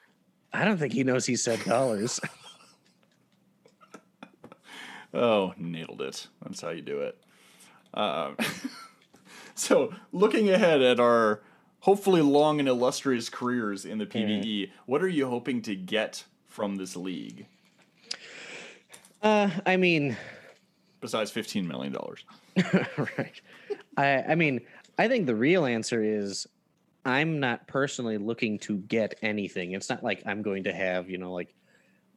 [0.52, 2.20] I don't think he knows he said dollars.
[5.12, 6.28] Oh, nailed it.
[6.42, 7.18] That's how you do it.
[7.94, 8.36] Um,
[9.54, 11.42] so, looking ahead at our
[11.80, 16.76] hopefully long and illustrious careers in the PBE, what are you hoping to get from
[16.76, 17.46] this league
[19.22, 20.16] Uh, I mean,
[21.00, 21.96] besides $15 million?
[23.18, 23.40] right.
[23.96, 24.60] I I mean,
[25.00, 26.46] I think the real answer is
[27.06, 29.72] I'm not personally looking to get anything.
[29.72, 31.54] It's not like I'm going to have, you know, like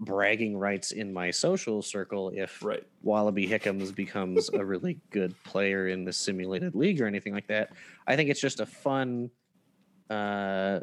[0.02, 2.84] bragging rights in my social circle if Right.
[3.02, 7.72] Wallaby Hickams becomes a really good player in the simulated league or anything like that.
[8.06, 9.30] I think it's just a fun
[10.10, 10.82] uh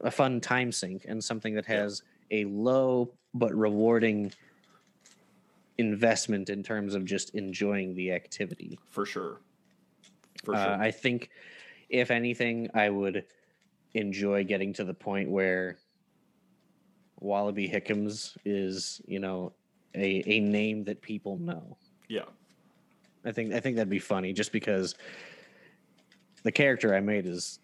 [0.00, 1.82] a fun time sink and something that Yeah.
[1.82, 4.32] has a low but rewarding
[5.76, 8.78] investment in terms of just enjoying the activity.
[8.88, 9.40] For sure.
[10.44, 10.76] For Uh.
[10.78, 11.30] I think,
[11.88, 13.24] if anything, I would
[13.94, 15.78] enjoy getting to the point where
[17.20, 19.52] Wallaby Hickams is, you know,
[19.94, 21.76] a, a name that people know.
[22.08, 22.24] yeah.
[23.24, 24.96] I think I think that'd be funny, just because
[26.42, 27.60] the character I made is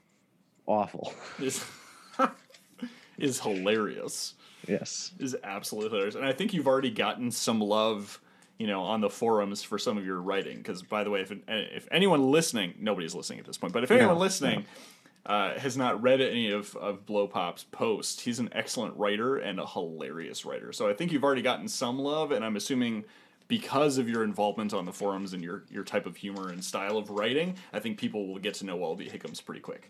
[0.67, 1.13] awful.
[1.41, 1.65] Is,
[3.19, 4.35] is hilarious.
[4.69, 5.11] yes.
[5.19, 6.15] is absolutely hilarious.
[6.15, 8.21] And I think you've already gotten some love,
[8.59, 10.59] you know, on the forums for some of your writing.
[10.59, 13.91] Because by the way, if if anyone listening, nobody's listening at this point, but if
[13.91, 14.67] anyone No, listening
[15.27, 19.67] uh, has not read any of of Blowpop's posts, he's an excellent writer and a
[19.67, 20.73] hilarious writer.
[20.73, 23.05] So I think you've already gotten some love, and I'm assuming.
[23.49, 26.99] Because of your involvement on the forums and your, your type of humor and style
[26.99, 29.89] of writing, I think people will get to know Wallaby Hickams pretty quick.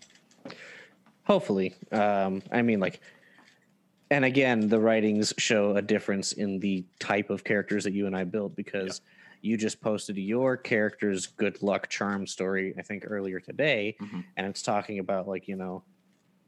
[1.25, 1.75] Hopefully.
[1.91, 3.01] Um, I mean, like,
[4.11, 8.17] and again, the writings show a difference in the type of characters that you and
[8.17, 9.01] I built because
[9.43, 14.25] you just posted your character's good luck charm story, I think, earlier today, Mhm.
[14.37, 15.83] and it's talking about like you know.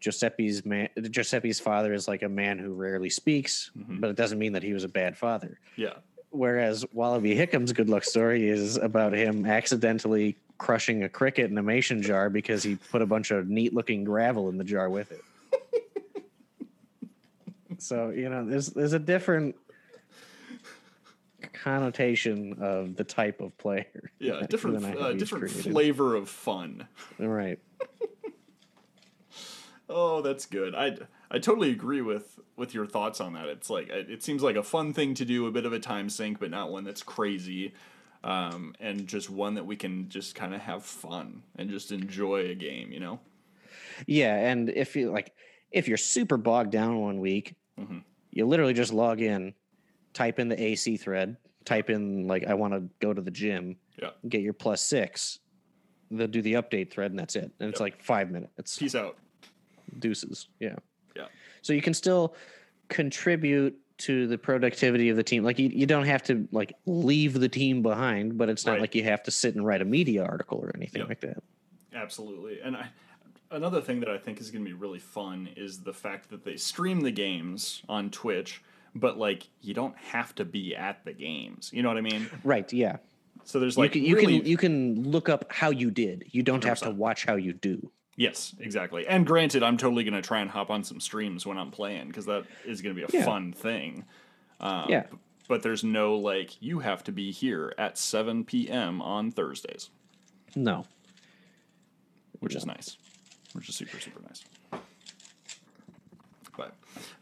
[0.01, 4.01] Giuseppe's man, Giuseppe's father is like a man who rarely speaks, Mhm.
[4.01, 5.61] but it doesn't mean that he was a bad father.
[5.77, 5.93] Yeah.
[6.31, 11.63] Whereas Wallaby Hickam's good luck story is about him accidentally crushing a cricket in a
[11.63, 15.13] mason jar because he put a bunch of neat looking gravel in the jar with
[15.13, 15.23] it.
[17.83, 19.57] So, you know, there's there's a different
[21.53, 23.87] connotation of the type of player.
[24.19, 25.73] Yeah, different you and I uh, different created.
[25.73, 26.87] flavor of fun.
[27.19, 27.59] Right.
[29.93, 30.75] Oh, that's good.
[30.77, 30.97] I
[31.33, 33.47] I totally agree with with your thoughts on that.
[33.49, 35.81] It's like it it seems like a fun thing to do, a bit of a
[35.81, 37.75] time sink, but not one that's crazy,
[38.23, 42.47] um, and just one that we can just kind of have fun and just enjoy
[42.47, 42.93] a game.
[42.93, 43.21] You know?
[44.07, 45.35] Yeah, and if you like,
[45.73, 48.03] if you're super bogged down one week, Mhm.
[48.33, 49.55] you literally just log in,
[50.13, 53.77] type in the AC thread, type in like I want to go to the gym,
[54.01, 54.11] Yeah.
[54.29, 55.41] get your plus six.
[56.11, 57.51] They'll do the update thread, and that's it.
[57.61, 58.79] And it's like five minutes.
[58.79, 59.17] Peace out.
[59.99, 60.47] deuces.
[60.61, 60.77] Yeah.
[61.17, 61.27] Yeah.
[61.63, 62.37] So you can still
[62.89, 65.43] contribute to the productivity of the team.
[65.45, 68.81] Like you, you don't have to like leave the team behind, but it's not Right.
[68.83, 71.09] like you have to sit and write a media article or anything Yep.
[71.09, 71.43] like that.
[71.93, 72.61] Absolutely.
[72.61, 72.89] And I
[73.51, 76.45] another thing that I think is going to be really fun is the fact that
[76.45, 78.63] they stream the games on Twitch,
[78.95, 81.71] but like you don't have to be at the games.
[81.73, 82.29] You know what I mean?
[82.45, 82.71] Right.
[82.73, 82.97] Yeah.
[83.45, 86.25] So there's like you can you really, can you can look up how you did.
[86.31, 87.91] You don't have to watch how you do.
[88.17, 89.07] yes, exactly.
[89.07, 92.09] And granted, I'm totally going to try and hop on some streams when I'm playing
[92.09, 93.25] because that is going to be a Yeah.
[93.25, 94.05] fun thing.
[94.61, 95.05] Um, Yeah.
[95.49, 99.01] But there's no like you have to be here at 7 p.m.
[99.03, 99.91] on Thursdays,
[100.55, 100.85] No.
[102.41, 102.97] which is nice,
[103.53, 104.45] which is super super nice.
[106.57, 106.75] But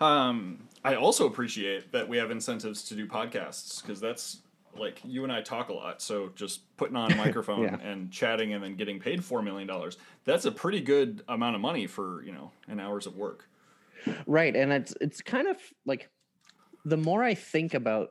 [0.05, 4.39] um, I also appreciate that we have incentives to do podcasts because that's
[4.76, 6.01] like you and I talk a lot.
[6.03, 7.79] So just putting on a microphone Yeah.
[7.81, 11.61] and chatting and then getting paid four million dollars, that's a pretty good amount of
[11.61, 13.49] money for you know an hours of work.
[14.26, 16.09] Right, and it's it's kind of like
[16.85, 18.11] the more I think about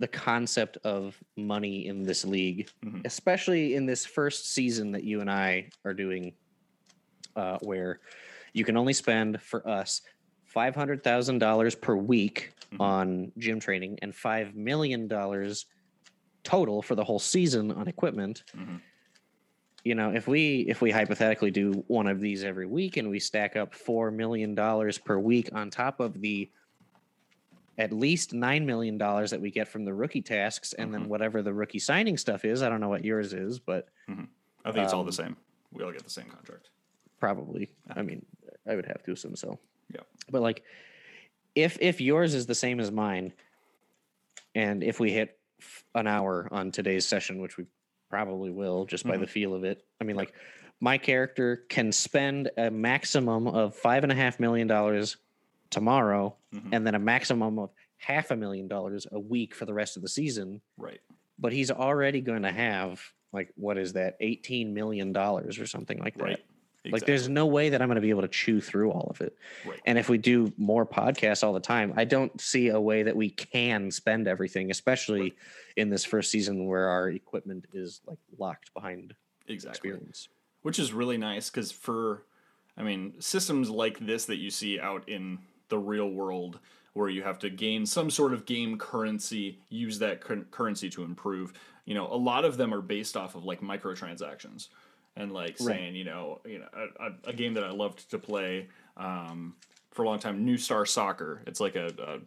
[0.00, 3.02] the concept of money in this league, Mhm.
[3.04, 6.32] especially in this first season that you and I are doing,
[7.36, 8.00] uh, where
[8.52, 10.02] you can only spend for us
[10.44, 12.80] five hundred thousand dollars per week Mhm.
[12.80, 15.66] on gym training and five million dollars
[16.42, 18.44] total for the whole season on equipment.
[18.56, 18.80] Mhm.
[19.84, 23.18] You know, if we if we hypothetically do one of these every week and we
[23.20, 26.50] stack up four million dollars per week on top of the
[27.76, 31.42] at least nine million dollars that we get from the rookie tasks and then whatever
[31.42, 32.62] the rookie signing stuff is.
[32.62, 35.36] I don't know what yours is, but I think it's all Um, the same.
[35.72, 36.70] We all get the same contract.
[37.24, 37.70] Probably.
[37.94, 38.24] I mean,
[38.66, 39.58] I would have to assume so.
[39.92, 40.00] Yeah.
[40.30, 40.62] But like
[41.54, 43.32] if if yours is the same as mine
[44.54, 47.64] and if we hit f- an hour on today's session which we
[48.10, 50.32] probably will just by the feel of it i mean like
[50.80, 55.16] my character can spend a maximum of five and a half million dollars
[55.70, 56.68] tomorrow Mhm.
[56.72, 60.02] and then a maximum of half a million dollars a week for the rest of
[60.02, 61.00] the season Right.
[61.38, 63.00] but he's already going to have
[63.32, 66.44] like what is that 18 million dollars or something like that Right.
[66.92, 69.20] Like there's no way that I'm going to be able to chew through all of
[69.20, 69.36] it.
[69.66, 69.80] Right.
[69.86, 73.16] And if we do more podcasts all the time, I don't see a way that
[73.16, 75.34] we can spend everything, especially
[75.76, 79.14] in this first season where our equipment is like locked behind
[79.48, 79.90] exactly.
[79.90, 80.28] experience.
[80.62, 82.24] which is really nice because for
[82.76, 86.58] i mean systems like this that you see out in the real world
[86.94, 91.02] where you have to gain some sort of game currency use that cur- currency to
[91.02, 91.52] improve
[91.84, 94.68] you know a lot of them are based off of like microtransactions
[95.16, 98.18] and like saying you know you know a, a, a game that i loved to
[98.18, 99.54] play um,
[99.90, 102.18] for a long time new star soccer it's like a, a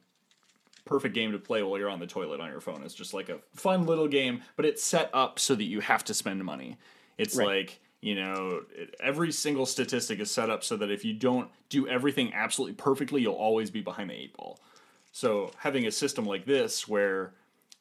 [0.86, 2.82] perfect game to play while you're on the toilet on your phone.
[2.84, 6.04] It's just like a fun little game, but it's set up so that you have
[6.06, 6.78] to spend money.
[7.18, 7.48] It's Right.
[7.48, 11.50] like, you know, it, every single statistic is set up so that if you don't
[11.70, 14.60] do everything absolutely perfectly, you'll always be behind the eight ball.
[15.12, 17.34] So having a system like this where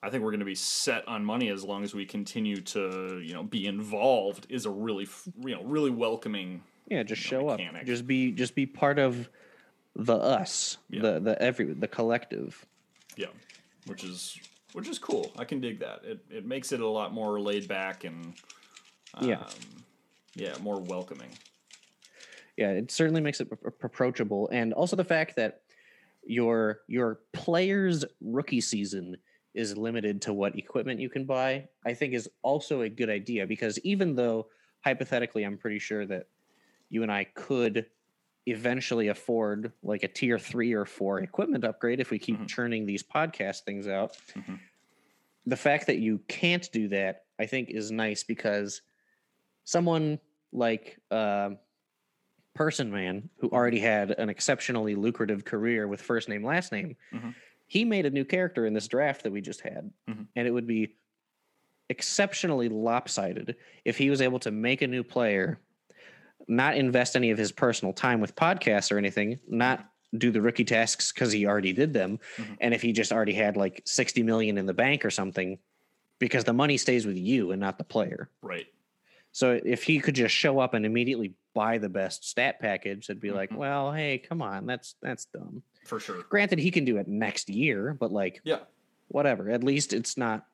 [0.06, 3.20] I think we're going to be set on money as long as we continue to,
[3.24, 5.08] you know, be involved is a really,
[5.44, 6.62] you know, really welcoming.
[6.86, 7.60] Yeah, just show up.
[7.84, 9.28] Just be just be part of
[9.96, 11.02] the us, Yeah.
[11.02, 12.64] the the every the collective.
[13.16, 13.26] Yeah,
[13.86, 14.38] which is
[14.74, 15.32] which is cool.
[15.36, 16.04] I can dig that.
[16.04, 18.34] It it makes it a lot more laid back and
[19.20, 19.40] Yeah.
[19.40, 19.48] um,
[20.36, 21.30] yeah, more welcoming.
[22.56, 23.48] yeah it certainly makes it
[23.82, 25.62] approachable and also the fact that
[26.26, 29.16] your your players rookie season
[29.56, 33.46] is limited to what equipment you can buy i think is also a good idea
[33.46, 34.46] because even though
[34.84, 36.28] hypothetically i'm pretty sure that
[36.90, 37.86] you and i could
[38.46, 42.46] eventually afford like a tier 3 or 4 equipment upgrade if we keep Mhm.
[42.48, 44.60] churning these podcast things out Mhm.
[45.46, 48.82] the fact that you can't do that i think is nice because
[49.64, 50.20] someone
[50.52, 51.58] like um
[52.54, 57.34] person man who already had an exceptionally lucrative career with first name last name Mhm.
[57.66, 60.26] He made a new character in this draft that we just had Mhm.
[60.36, 60.96] and it would be
[61.88, 65.58] exceptionally lopsided if he was able to make a new player
[66.48, 70.64] not invest any of his personal time with podcasts or anything not do the rookie
[70.64, 72.56] tasks because he already did them Mhm.
[72.60, 75.58] and if he just already had like 60 million in the bank or something
[76.18, 78.66] because the money stays with you and not the player Right.
[79.32, 83.18] so if he could just show up and immediately buy the best stat package, it'd
[83.20, 83.56] be like, Mhm.
[83.56, 85.62] well, hey, come on, that's that's dumb.
[85.86, 86.22] For sure.
[86.28, 88.60] Granted, he can do it next year, but like, Yeah.
[89.08, 89.50] whatever.
[89.50, 90.46] At least it's not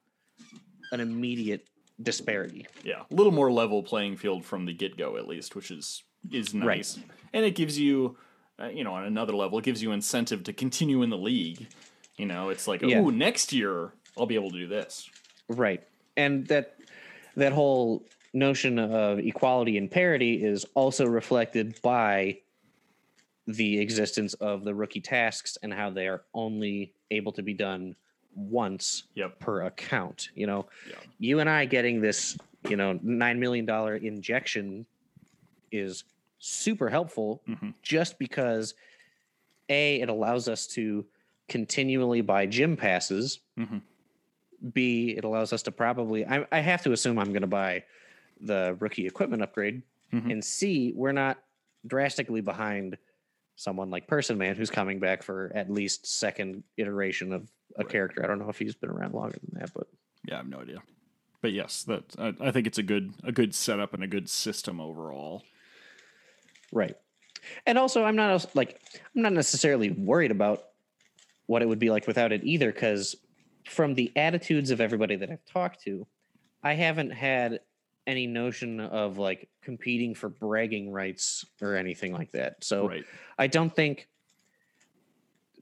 [0.92, 1.66] an immediate
[2.02, 2.66] disparity.
[2.84, 3.02] Yeah.
[3.10, 6.54] A little more level playing field from the get go, at least, which is is
[6.54, 6.76] Right.
[6.78, 6.98] nice.
[7.32, 8.16] And it gives you,
[8.60, 11.66] uh, you know, on another level, it gives you incentive to continue in the league.
[12.16, 12.98] You know, it's like, Yeah.
[13.00, 15.10] oh, next year I'll be able to do this.
[15.48, 15.82] Right.
[16.16, 16.76] And that
[17.34, 18.04] that whole
[18.34, 22.38] notion of equality and parity is also reflected by
[23.46, 27.94] the existence of the rookie tasks and how they are only able to be done
[28.34, 29.38] once Yep.
[29.40, 30.30] per account.
[30.34, 30.66] You know,
[31.18, 32.38] you and I getting this,
[32.68, 34.86] you know, nine million dollar injection
[35.70, 36.04] is
[36.38, 37.74] super helpful Mhm.
[37.82, 38.74] just because
[39.68, 41.06] a it allows us to
[41.48, 43.80] continually buy gym passes Mhm.
[44.72, 47.84] b it allows us to probably i, I have to assume i'm going to buy
[48.40, 49.82] the rookie equipment upgrade
[50.12, 50.30] Mhm.
[50.32, 51.42] and c we're not
[51.86, 52.96] drastically behind
[53.62, 57.42] someone like person man who's coming back for at least second iteration of
[57.76, 57.88] a Right.
[57.88, 59.86] character i don't know if he's been around longer than that but
[60.26, 60.82] Yeah, I have no idea.
[61.40, 64.28] But yes, that I, I think it's a good a good setup and a good
[64.28, 65.42] system overall.
[66.72, 66.94] Right.
[67.66, 68.80] And also, I'm not like
[69.16, 70.62] I'm not necessarily worried about
[71.46, 73.16] what it would be like without it either, because
[73.68, 76.06] from the attitudes of everybody that I've talked to,
[76.62, 77.58] I haven't had
[78.06, 82.62] any notion of like competing for bragging rights or anything like that.
[82.64, 83.04] So right.
[83.38, 84.08] I don't think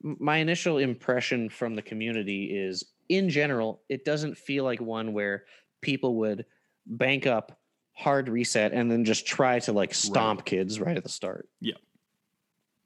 [0.03, 5.45] my initial impression from the community is in general, it doesn't feel like one where
[5.80, 6.47] people would
[6.86, 7.59] bank up,
[7.93, 11.49] hard reset, and then just try to like stomp kids right at the start.
[11.61, 11.74] Yeah.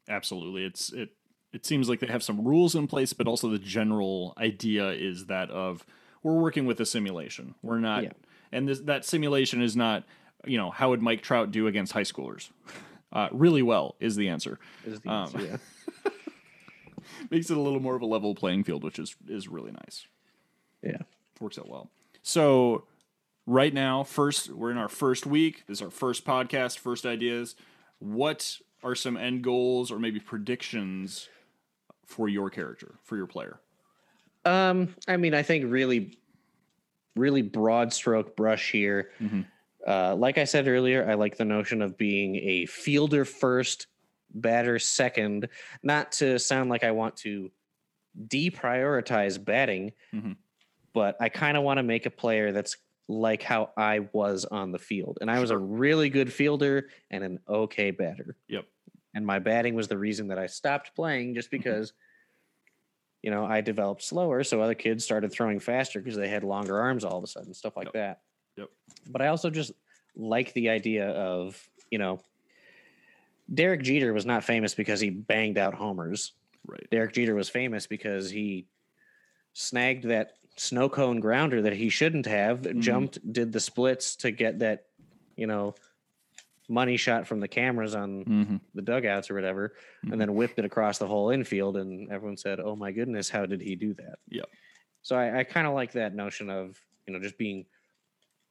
[0.09, 0.65] Absolutely.
[0.65, 1.09] It's it
[1.53, 5.27] it seems like they have some rules in place, but also the general idea is
[5.27, 5.85] that of
[6.21, 7.55] we're working with a simulation.
[7.61, 8.11] We're not Yeah.
[8.55, 10.03] And this that simulation is not,
[10.45, 12.49] you know, how would Mike Trout do against high schoolers?
[13.13, 14.59] Uh, really well is the answer.
[14.85, 16.11] Is the Um, answer, yeah.
[17.29, 20.07] Makes it a little more of a level playing field, which is is really nice.
[20.83, 20.97] Yeah.
[21.39, 21.89] works out well.
[22.23, 22.83] So
[23.45, 25.63] right now, first we're in our first week.
[25.67, 27.55] This is our first podcast, first ideas.
[27.99, 31.29] What are some end goals or maybe predictions
[32.05, 33.59] for your character, for your player?
[34.43, 36.17] Um, I mean, I think really,
[37.15, 39.11] really broad stroke brush here.
[39.19, 39.45] Mhm.
[39.87, 43.87] Uh, like I said earlier, I like the notion of being a fielder first,
[44.33, 45.47] batter second.
[45.83, 47.51] Not to sound like I want to
[48.27, 50.37] deprioritize batting, Mhm.
[50.93, 54.71] but I kind of want to make a player that's like how I was on
[54.71, 58.35] the field, and I was a really good fielder and an okay batter.
[58.47, 58.65] Yep.
[59.13, 61.57] And my batting was the reason that I stopped playing, just Mm-hmm.
[61.57, 61.93] because
[63.25, 66.79] you know, I developed slower, so other kids started throwing faster because they had longer
[66.79, 67.93] arms all of a sudden, stuff like Yep.
[67.95, 68.21] that.
[68.55, 68.69] Yep.
[69.09, 69.71] But I also just
[70.15, 71.59] like the idea of,
[71.89, 72.21] you know,
[73.51, 76.33] Derek Jeter was not famous because he banged out homers.
[76.67, 76.87] Right.
[76.91, 78.67] Derek Jeter was famous because he
[79.53, 82.79] snagged that snow cone grounder that he shouldn't have, Mhm.
[82.79, 84.85] jumped, did the splits to get that,
[85.35, 85.73] you know,
[86.67, 88.55] money shot from the cameras on Mm-hmm.
[88.73, 90.11] the dugouts or whatever, Mhm.
[90.13, 93.45] and then whipped it across the whole infield, and everyone said, "Oh my goodness, how
[93.45, 94.49] did he do that?" Yep.
[95.01, 97.65] So I, I kind of like that notion of you know just being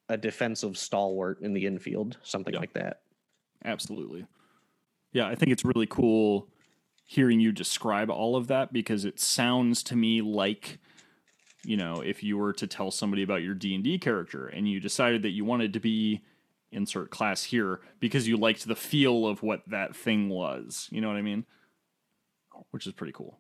[0.08, 2.60] a defensive stalwart in the infield, something Yeah.
[2.60, 3.02] like that.
[3.64, 4.26] Absolutely.
[5.12, 6.48] Yeah, I think it's really cool
[7.06, 10.78] hearing you describe all of that because it sounds to me like
[11.66, 15.22] you know, if you were to tell somebody about your D&D character and you decided
[15.22, 16.20] that you wanted to be
[16.74, 20.88] insert class here because you liked the feel of what that thing was.
[20.90, 21.44] You know what I mean?
[22.70, 23.38] Which is pretty cool.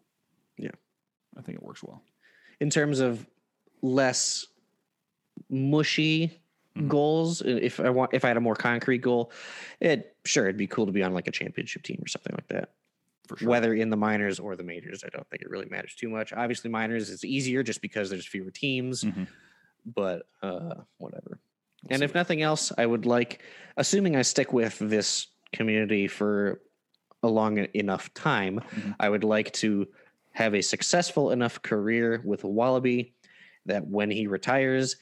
[0.56, 0.70] Yeah.
[1.36, 2.02] I think it works well.
[2.60, 3.26] In terms of
[3.82, 4.46] less
[5.50, 6.40] mushy
[6.76, 6.88] Mhm.
[6.88, 9.30] goals, if I want, if I had a more concrete goal,
[9.80, 12.48] it sure it'd be cool to be on like a championship team or something like
[12.48, 12.70] that.
[13.28, 13.48] For sure.
[13.48, 15.02] whether in the minors or the majors.
[15.02, 16.34] I don't think it really matters too much.
[16.34, 19.26] Obviously, minors is easier just because there's fewer teams, Mhm.
[19.86, 21.40] but uh, whatever.
[21.90, 23.42] And if nothing else, I would like,
[23.76, 26.60] assuming I stick with this community for
[27.22, 28.96] a long enough time, Mhm.
[29.00, 29.86] I would like to
[30.32, 33.14] have a successful enough career with Wallaby
[33.66, 34.96] that when he retires,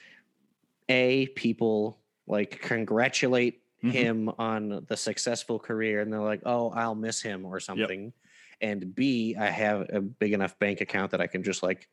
[0.88, 3.92] a people like congratulate Mhm.
[3.92, 8.12] him on the successful career and they're like, "Oh, I'll miss him" or something.
[8.60, 11.88] And B, I have a big enough bank account that I can just like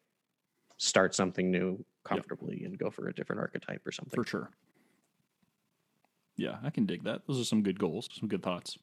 [0.77, 4.21] start something new comfortably and go for a different archetype or something.
[4.23, 4.51] For sure.
[6.39, 7.21] Yeah, I can dig that.
[7.27, 8.77] Those are some good goals, some good thoughts.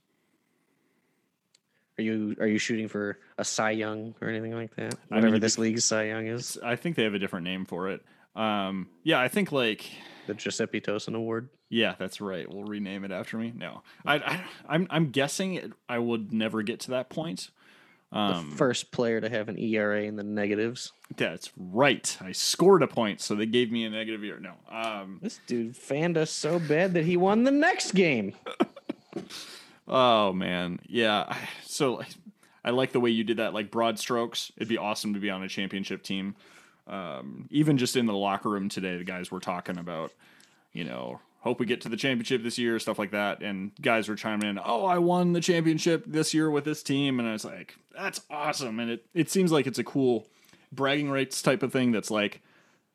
[1.99, 4.95] Are you are you shooting for a Cy Young or anything like that?
[5.11, 7.65] I mean, Whatever this league's Cy Young is, I think they have a different name
[7.65, 8.03] for it.
[8.35, 9.91] Um, yeah, I think like
[10.27, 11.49] the Giuseppe Tosin Award.
[11.71, 12.49] Yeah, that's right.
[12.53, 13.53] We'll rename it after me.
[13.57, 17.51] No, I, I I'm I'm guessing it, I would never get to that point.
[18.13, 20.93] The Um, first player to have an ERA in the negatives.
[21.17, 22.17] that's right.
[22.21, 24.41] I scored a point, so they gave me a negative ERA.
[24.41, 28.35] No, um, This dude fanned us so bad that he won the next game.
[29.89, 31.37] oh man, yeah.
[31.65, 32.03] So
[32.65, 34.53] I like the way you did that, like broad strokes.
[34.57, 36.35] It'd be awesome to be on a championship team.
[36.87, 40.13] Um, even just in the locker room today, the guys were talking about,
[40.73, 43.41] you know, hope we get to the championship this year, stuff like that.
[43.41, 47.21] And guys were chiming in, oh, I won the championship this year with this team.
[47.21, 48.81] And I was like, that's awesome.
[48.81, 50.27] And it, it seems like it's a cool
[50.73, 52.43] bragging rights type of thing that's like,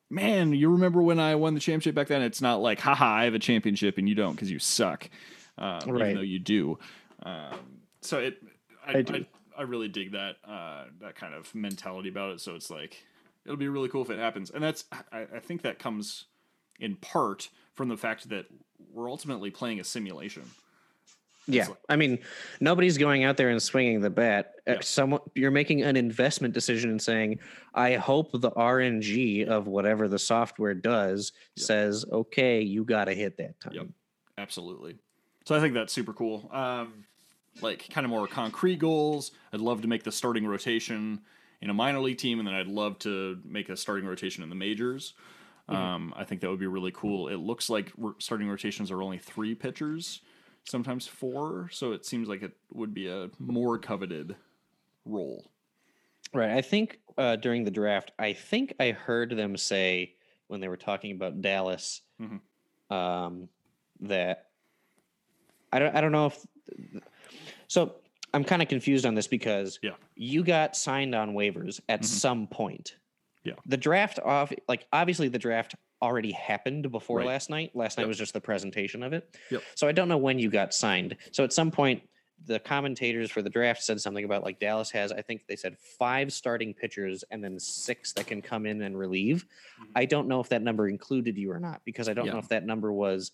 [0.10, 2.22] man, you remember when I won the championship back then?
[2.22, 5.10] It's not like, haha, I have a championship and you don't because you suck,
[5.58, 6.02] uh, Right.
[6.02, 6.78] even though you do.
[7.24, 7.56] Um,
[8.02, 8.43] so it,
[8.86, 9.26] I, I I, do.
[9.58, 12.41] I, really dig that uh, that kind of mentality about it.
[12.41, 13.02] So it's like
[13.45, 16.26] it'll be really cool if it happens, and that's I, I think that comes
[16.80, 18.46] in part from the fact that
[18.94, 20.44] we're ultimately playing a simulation.
[21.48, 22.20] Yeah, like- I mean,
[22.60, 24.54] nobody's going out there and swinging the bat.
[24.68, 24.80] Uh, Yeah.
[24.82, 27.40] Someone, you're making an investment decision and saying,
[27.74, 33.38] "I hope the RNG of whatever the software does says, okay, you got to hit
[33.38, 33.88] that time." Yep.
[34.38, 34.98] Absolutely.
[35.46, 36.48] So I think that's super cool.
[36.54, 37.06] Um,
[37.62, 39.32] like kind of more concrete goals.
[39.52, 41.22] I'd love to make the starting rotation
[41.62, 44.50] in a minor league team, and then I'd love to make a starting rotation in
[44.50, 45.14] the majors.
[45.70, 47.28] Um, I think that would be really cool.
[47.30, 50.22] It looks like starting rotations are only three pitchers,
[50.66, 51.70] sometimes four.
[51.72, 54.36] So it seems like it would be a more coveted
[55.05, 55.45] role.
[56.34, 56.51] Right.
[56.51, 60.16] I think uh, during the draft, I think I heard them say
[60.47, 62.39] when they were talking about Dallas Mhm.
[62.93, 63.49] um,
[64.01, 64.47] that
[65.74, 65.95] I don't.
[65.95, 66.45] I don't know if.
[67.68, 67.95] So
[68.34, 69.91] I'm kind of confused on this because Yeah.
[70.16, 72.95] you got signed on waivers at some point.
[73.44, 73.54] Yeah.
[73.66, 77.28] The draft off, like obviously the draft already happened before Right.
[77.28, 77.76] last night.
[77.76, 78.08] Last night Yep.
[78.10, 79.36] was just the presentation of it.
[79.50, 79.64] Yep.
[79.76, 81.16] So I don't know when you got signed.
[81.32, 82.08] So at some point,
[82.46, 85.78] the commentators for the draft said something about like Dallas has, I think they said
[85.78, 89.46] five starting pitchers and then six that can come in and relieve.
[89.80, 89.88] Mhm.
[89.96, 92.34] I don't know if that number included you or not because I don't Yeah.
[92.34, 93.32] know if that number was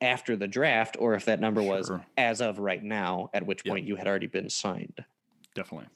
[0.00, 3.72] after the draft or if that number was as of right now, at which Yep.
[3.72, 5.04] point you had already been signed.
[5.54, 5.88] Definitely.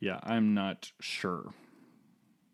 [0.00, 1.52] Yeah, I'm not sure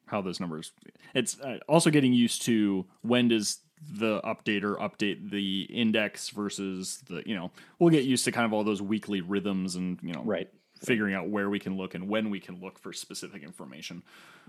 [0.07, 0.73] how those numbers.
[1.15, 3.59] It's uh, also getting used to when does
[3.93, 8.53] the updater update the index versus the you know we'll get used to kind of
[8.55, 10.49] all those weekly rhythms and you know Right.
[10.83, 14.03] figuring out where we can look and when we can look for specific information.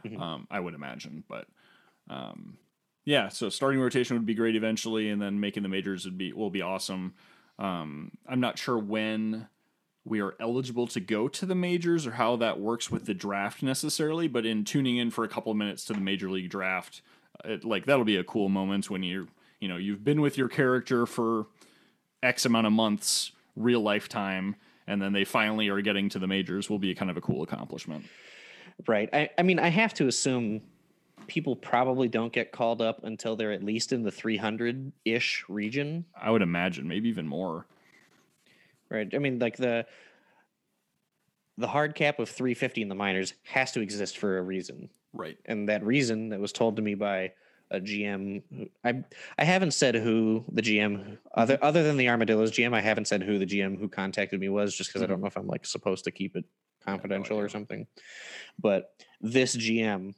[0.05, 0.19] Mhm.
[0.19, 1.47] Um, I would imagine, but
[2.09, 2.57] um,
[3.03, 3.27] yeah.
[3.29, 6.49] So starting rotation would be great eventually, and then making the majors would be will
[6.49, 7.13] be awesome.
[7.59, 9.47] Um, I'm not sure when
[10.07, 13.61] we are eligible to go to the majors or how that works with the draft
[13.61, 17.01] necessarily, but in tuning in for a couple of minutes to the major league draft,
[17.43, 19.27] uh, it, like that'll be a cool moment when you're
[19.59, 21.47] you know you've been with your character for
[22.23, 24.55] X amount of months, real lifetime,
[24.87, 27.43] and then they finally are getting to the majors will be kind of a cool
[27.43, 28.05] accomplishment.
[28.87, 29.09] Right.
[29.11, 30.61] I, I mean, I have to assume
[31.25, 36.05] people probably don't get called up until they're at least in the 300 ish region.
[36.19, 37.65] I would imagine maybe even more.
[38.89, 39.13] Right.
[39.13, 39.85] I mean, like the
[41.57, 44.89] the hard cap of 350 in the minors has to exist for a reason.
[45.13, 45.37] Right.
[45.45, 47.31] And that reason that was told to me by
[47.71, 48.69] a GM.
[48.83, 49.03] I
[49.37, 52.73] I haven't said who the GM other other than the Armadillos GM.
[52.73, 55.27] I haven't said who the GM who contacted me was, just because I don't know
[55.27, 56.45] if I'm like supposed to keep it
[56.85, 57.87] confidential or something.
[58.59, 60.13] But this GM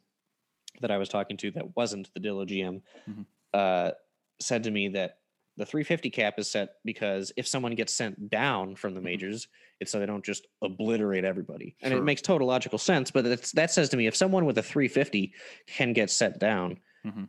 [0.81, 3.25] that I was talking to that wasn't the Dillo GM Mhm.
[3.53, 3.91] uh,
[4.39, 5.18] said to me that
[5.59, 9.03] the 350 cap is set because if someone gets sent down from the Mhm.
[9.03, 9.47] majors,
[9.81, 11.75] it's so they don't just obliterate everybody.
[11.81, 11.99] And Sure.
[11.99, 13.11] it makes total logical sense.
[13.11, 15.33] But it's, that says to me if someone with a 350
[15.67, 17.27] can get set down, Mhm.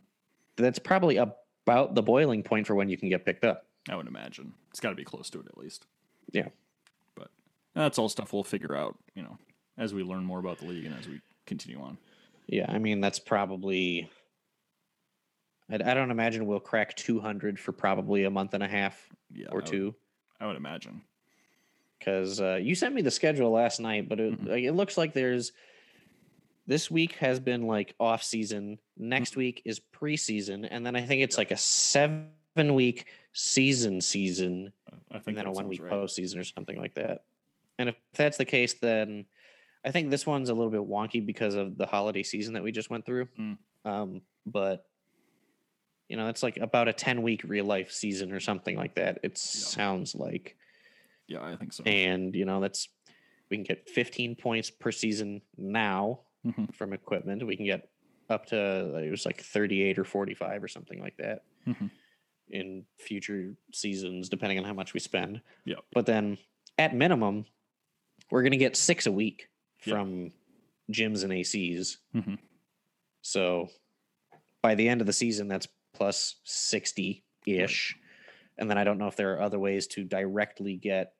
[0.55, 3.67] that's probably about the boiling point for when you can get picked up.
[3.89, 5.85] I would imagine it's got to be close to it at least.
[6.31, 6.47] Yeah.
[7.15, 7.31] But
[7.73, 9.37] that's all stuff we'll figure out, you know,
[9.77, 11.97] as we learn more about the league and as we continue on.
[12.47, 14.09] Yeah, I mean that's probably.
[15.71, 19.47] I, I don't imagine we'll crack 200 for probably a month and a half Yeah.
[19.47, 19.95] or I would- two.
[20.39, 21.01] I would imagine.
[21.99, 24.47] because uh, you sent me the schedule last night, but it, Mhm.
[24.49, 25.51] like, it looks like there's
[26.67, 28.79] this week has been like off season.
[28.97, 32.29] Next week is preseason, and then I think it's like a seven
[32.73, 34.73] week season season,
[35.11, 35.91] I think and then a one week right.
[35.91, 37.23] postseason or something like that.
[37.77, 39.25] And if that's the case, then
[39.85, 42.71] I think this one's a little bit wonky because of the holiday season that we
[42.71, 43.27] just went through.
[43.39, 43.57] Mm.
[43.85, 44.85] Um, but
[46.11, 49.19] you know, it's like about a ten week real life season or something like that.
[49.23, 50.57] It sounds like
[51.27, 51.83] Yeah, I think so.
[51.85, 52.89] and you know that's
[53.49, 56.73] we can get 15 points per season now Mhm.
[56.73, 57.89] from equipment we can get
[58.29, 58.57] up to
[58.97, 61.91] it was like 38 or 45 or something like that Mhm.
[62.49, 65.79] in future seasons depending on how much we spend Yep.
[65.93, 66.37] but then
[66.77, 67.45] at minimum
[68.31, 70.31] we're going to get six a week from
[70.91, 72.39] gyms and acs Mhm.
[73.21, 73.69] so
[74.61, 77.95] by the end of the season that's plus 60 ish
[78.57, 81.13] and then i don't know if there are other ways to directly get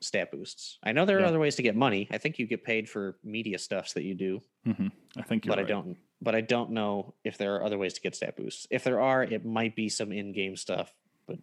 [0.00, 1.28] stat boosts i know there are Yeah.
[1.28, 4.14] other ways to get money i think you get paid for media stuffs that you
[4.14, 4.90] do Mhm.
[5.16, 8.00] I think but i don't but i don't know if there are other ways to
[8.00, 10.92] get stat boosts if there are it might be some in-game stuff
[11.26, 11.38] but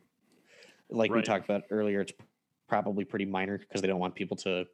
[0.89, 2.14] like we talked about earlier it's
[2.68, 4.65] probably pretty minor because they don't want people to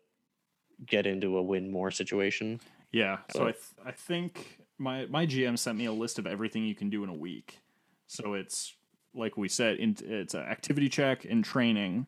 [0.85, 2.59] get into a win more situation
[2.91, 3.17] Yeah.
[3.31, 3.41] So.
[3.47, 6.89] I, th- I think my my GM sent me a list of everything you can
[6.89, 7.59] do in a week.
[8.07, 8.75] So it's
[9.13, 12.05] like we said, it's an activity check and training,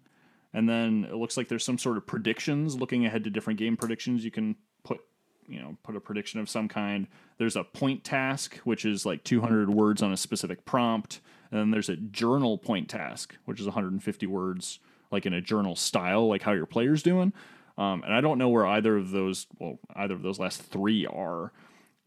[0.54, 3.76] and then it looks like there's some sort of predictions looking ahead to different game
[3.76, 5.00] predictions you can put
[5.48, 7.08] you know put a prediction of some kind.
[7.38, 11.22] There's a point task which is like 200 words on a specific prompt.
[11.52, 14.80] And then there's a journal point task which is 150 words
[15.12, 17.34] like in a journal style like how your player's doing.
[17.78, 21.06] Um, and i don't know where either of those well either of those last three
[21.06, 21.54] are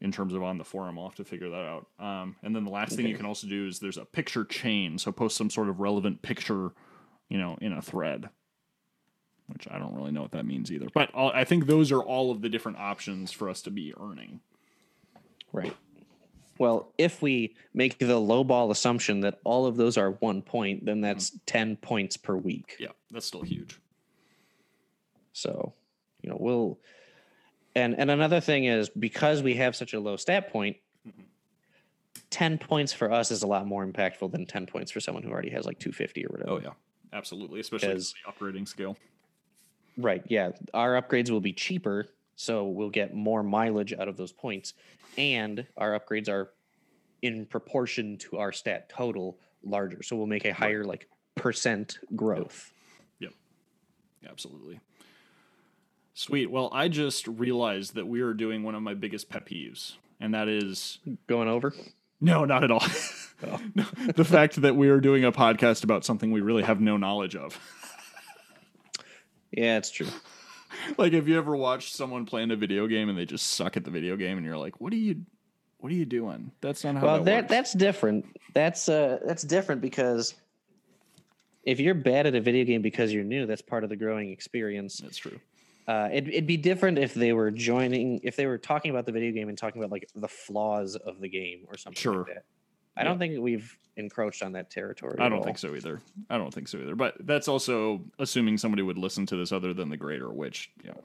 [0.01, 2.63] in terms of on the forum i'll have to figure that out um, and then
[2.63, 5.49] the last thing you can also do is there's a picture chain so post some
[5.49, 6.71] sort of relevant picture
[7.33, 8.29] you know, in a thread,
[9.47, 10.87] which I don't really know what that means either.
[10.93, 13.91] But I'll, I think those are all of the different options for us to be
[13.99, 14.39] earning.
[15.51, 15.75] Right.
[16.59, 20.85] Well, if we make the low ball assumption that all of those are one point,
[20.85, 21.39] then that's mm-hmm.
[21.47, 22.75] 10 points per week.
[22.79, 23.79] Yeah, that's still huge.
[25.33, 25.73] So,
[26.21, 26.77] you know, we'll
[27.75, 30.77] and and another thing is because we have such a low stat point,
[31.07, 31.23] mm-hmm.
[32.29, 35.31] 10 points for us is a lot more impactful than 10 points for someone who
[35.31, 36.49] already has like 250 or whatever.
[36.49, 36.73] Oh yeah
[37.13, 38.97] absolutely, especially the operating scale.
[39.97, 40.23] Right.
[40.27, 40.51] Yeah.
[40.73, 44.73] Our upgrades will be cheaper, so we'll get more mileage out of those points,
[45.17, 46.51] and our upgrades are
[47.21, 52.73] in proportion to our stat total larger, so we'll make a higher like percent growth.
[53.19, 53.33] Yep.
[54.23, 54.31] yep.
[54.31, 54.79] Absolutely.
[56.13, 56.51] Sweet.
[56.51, 60.33] Well, I just realized that we are doing one of my biggest pet peeves, and
[60.33, 61.73] that is going over.
[62.21, 62.83] No, not at all.
[63.45, 63.59] Oh.
[64.15, 67.35] the fact that we are doing a podcast about something we really have no knowledge
[67.35, 67.59] of.
[69.51, 70.07] yeah, it's true.
[70.97, 73.83] Like, have you ever watched someone playing a video game and they just suck at
[73.85, 75.25] the video game, and you're like, "What are you,
[75.79, 77.05] what are you doing?" That's not how.
[77.05, 78.25] Well, that, that that's different.
[78.53, 80.33] That's uh, that's different because
[81.63, 84.31] if you're bad at a video game because you're new, that's part of the growing
[84.31, 84.97] experience.
[84.97, 85.39] That's true.
[85.87, 89.11] Uh, it'd, it'd be different if they were joining, if they were talking about the
[89.11, 92.17] video game and talking about like the flaws of the game or something sure.
[92.19, 92.45] like that.
[92.95, 93.09] I yeah.
[93.09, 95.17] don't think we've encroached on that territory.
[95.19, 96.01] I don't think so either.
[96.29, 96.95] I don't think so either.
[96.95, 100.89] But that's also assuming somebody would listen to this other than the grader, which, you
[100.89, 101.03] know.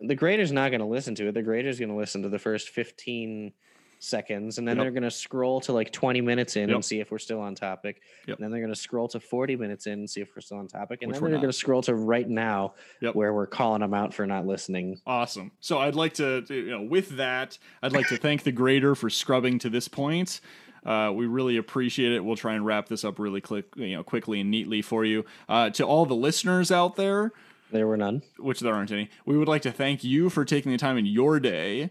[0.00, 1.34] The grader's not going to listen to it.
[1.34, 3.52] The grader's going to listen to the first 15
[3.98, 4.84] seconds, and then yep.
[4.84, 6.76] they're going to scroll to like 20 minutes in yep.
[6.76, 8.02] and see if we're still on topic.
[8.26, 8.38] Yep.
[8.38, 10.58] And then they're going to scroll to 40 minutes in and see if we're still
[10.58, 11.02] on topic.
[11.02, 12.74] And Which then they're going to scroll to right now,
[13.12, 15.00] where we're calling them out for not listening.
[15.06, 15.52] Awesome.
[15.60, 19.10] So I'd like to, you know, with that, I'd like to thank the grader for
[19.10, 20.40] scrubbing to this point.
[20.86, 22.24] Uh, we really appreciate it.
[22.24, 25.24] We'll try and wrap this up really quick, you know, quickly and neatly for you.
[25.48, 27.32] Uh, to all the listeners out there,
[27.70, 29.10] there were none, which there aren't any.
[29.26, 31.90] We would like to thank you for taking the time in your day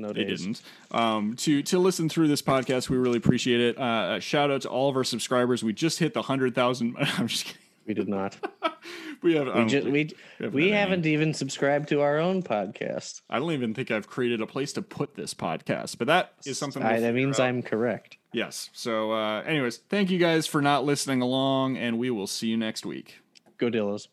[0.00, 0.62] no they didn't.
[0.90, 3.78] Um, to to listen through this podcast we really appreciate it.
[3.78, 5.64] Uh, shout out to all of our subscribers.
[5.64, 7.62] We just hit the 100000 i'm just kidding.
[7.86, 8.36] We did not.
[9.22, 13.22] We have we, just, we, we, haven't, we haven't even subscribed to our own podcast.
[13.30, 16.58] I don't even think i've created a place to put this podcast but that is
[16.58, 17.46] something I, that means out.
[17.46, 18.18] i'm correct.
[18.32, 18.70] Yes.
[18.72, 22.56] So uh, anyways thank you guys for not listening along and we will see you
[22.56, 23.20] next week.
[23.58, 24.08] Go dillos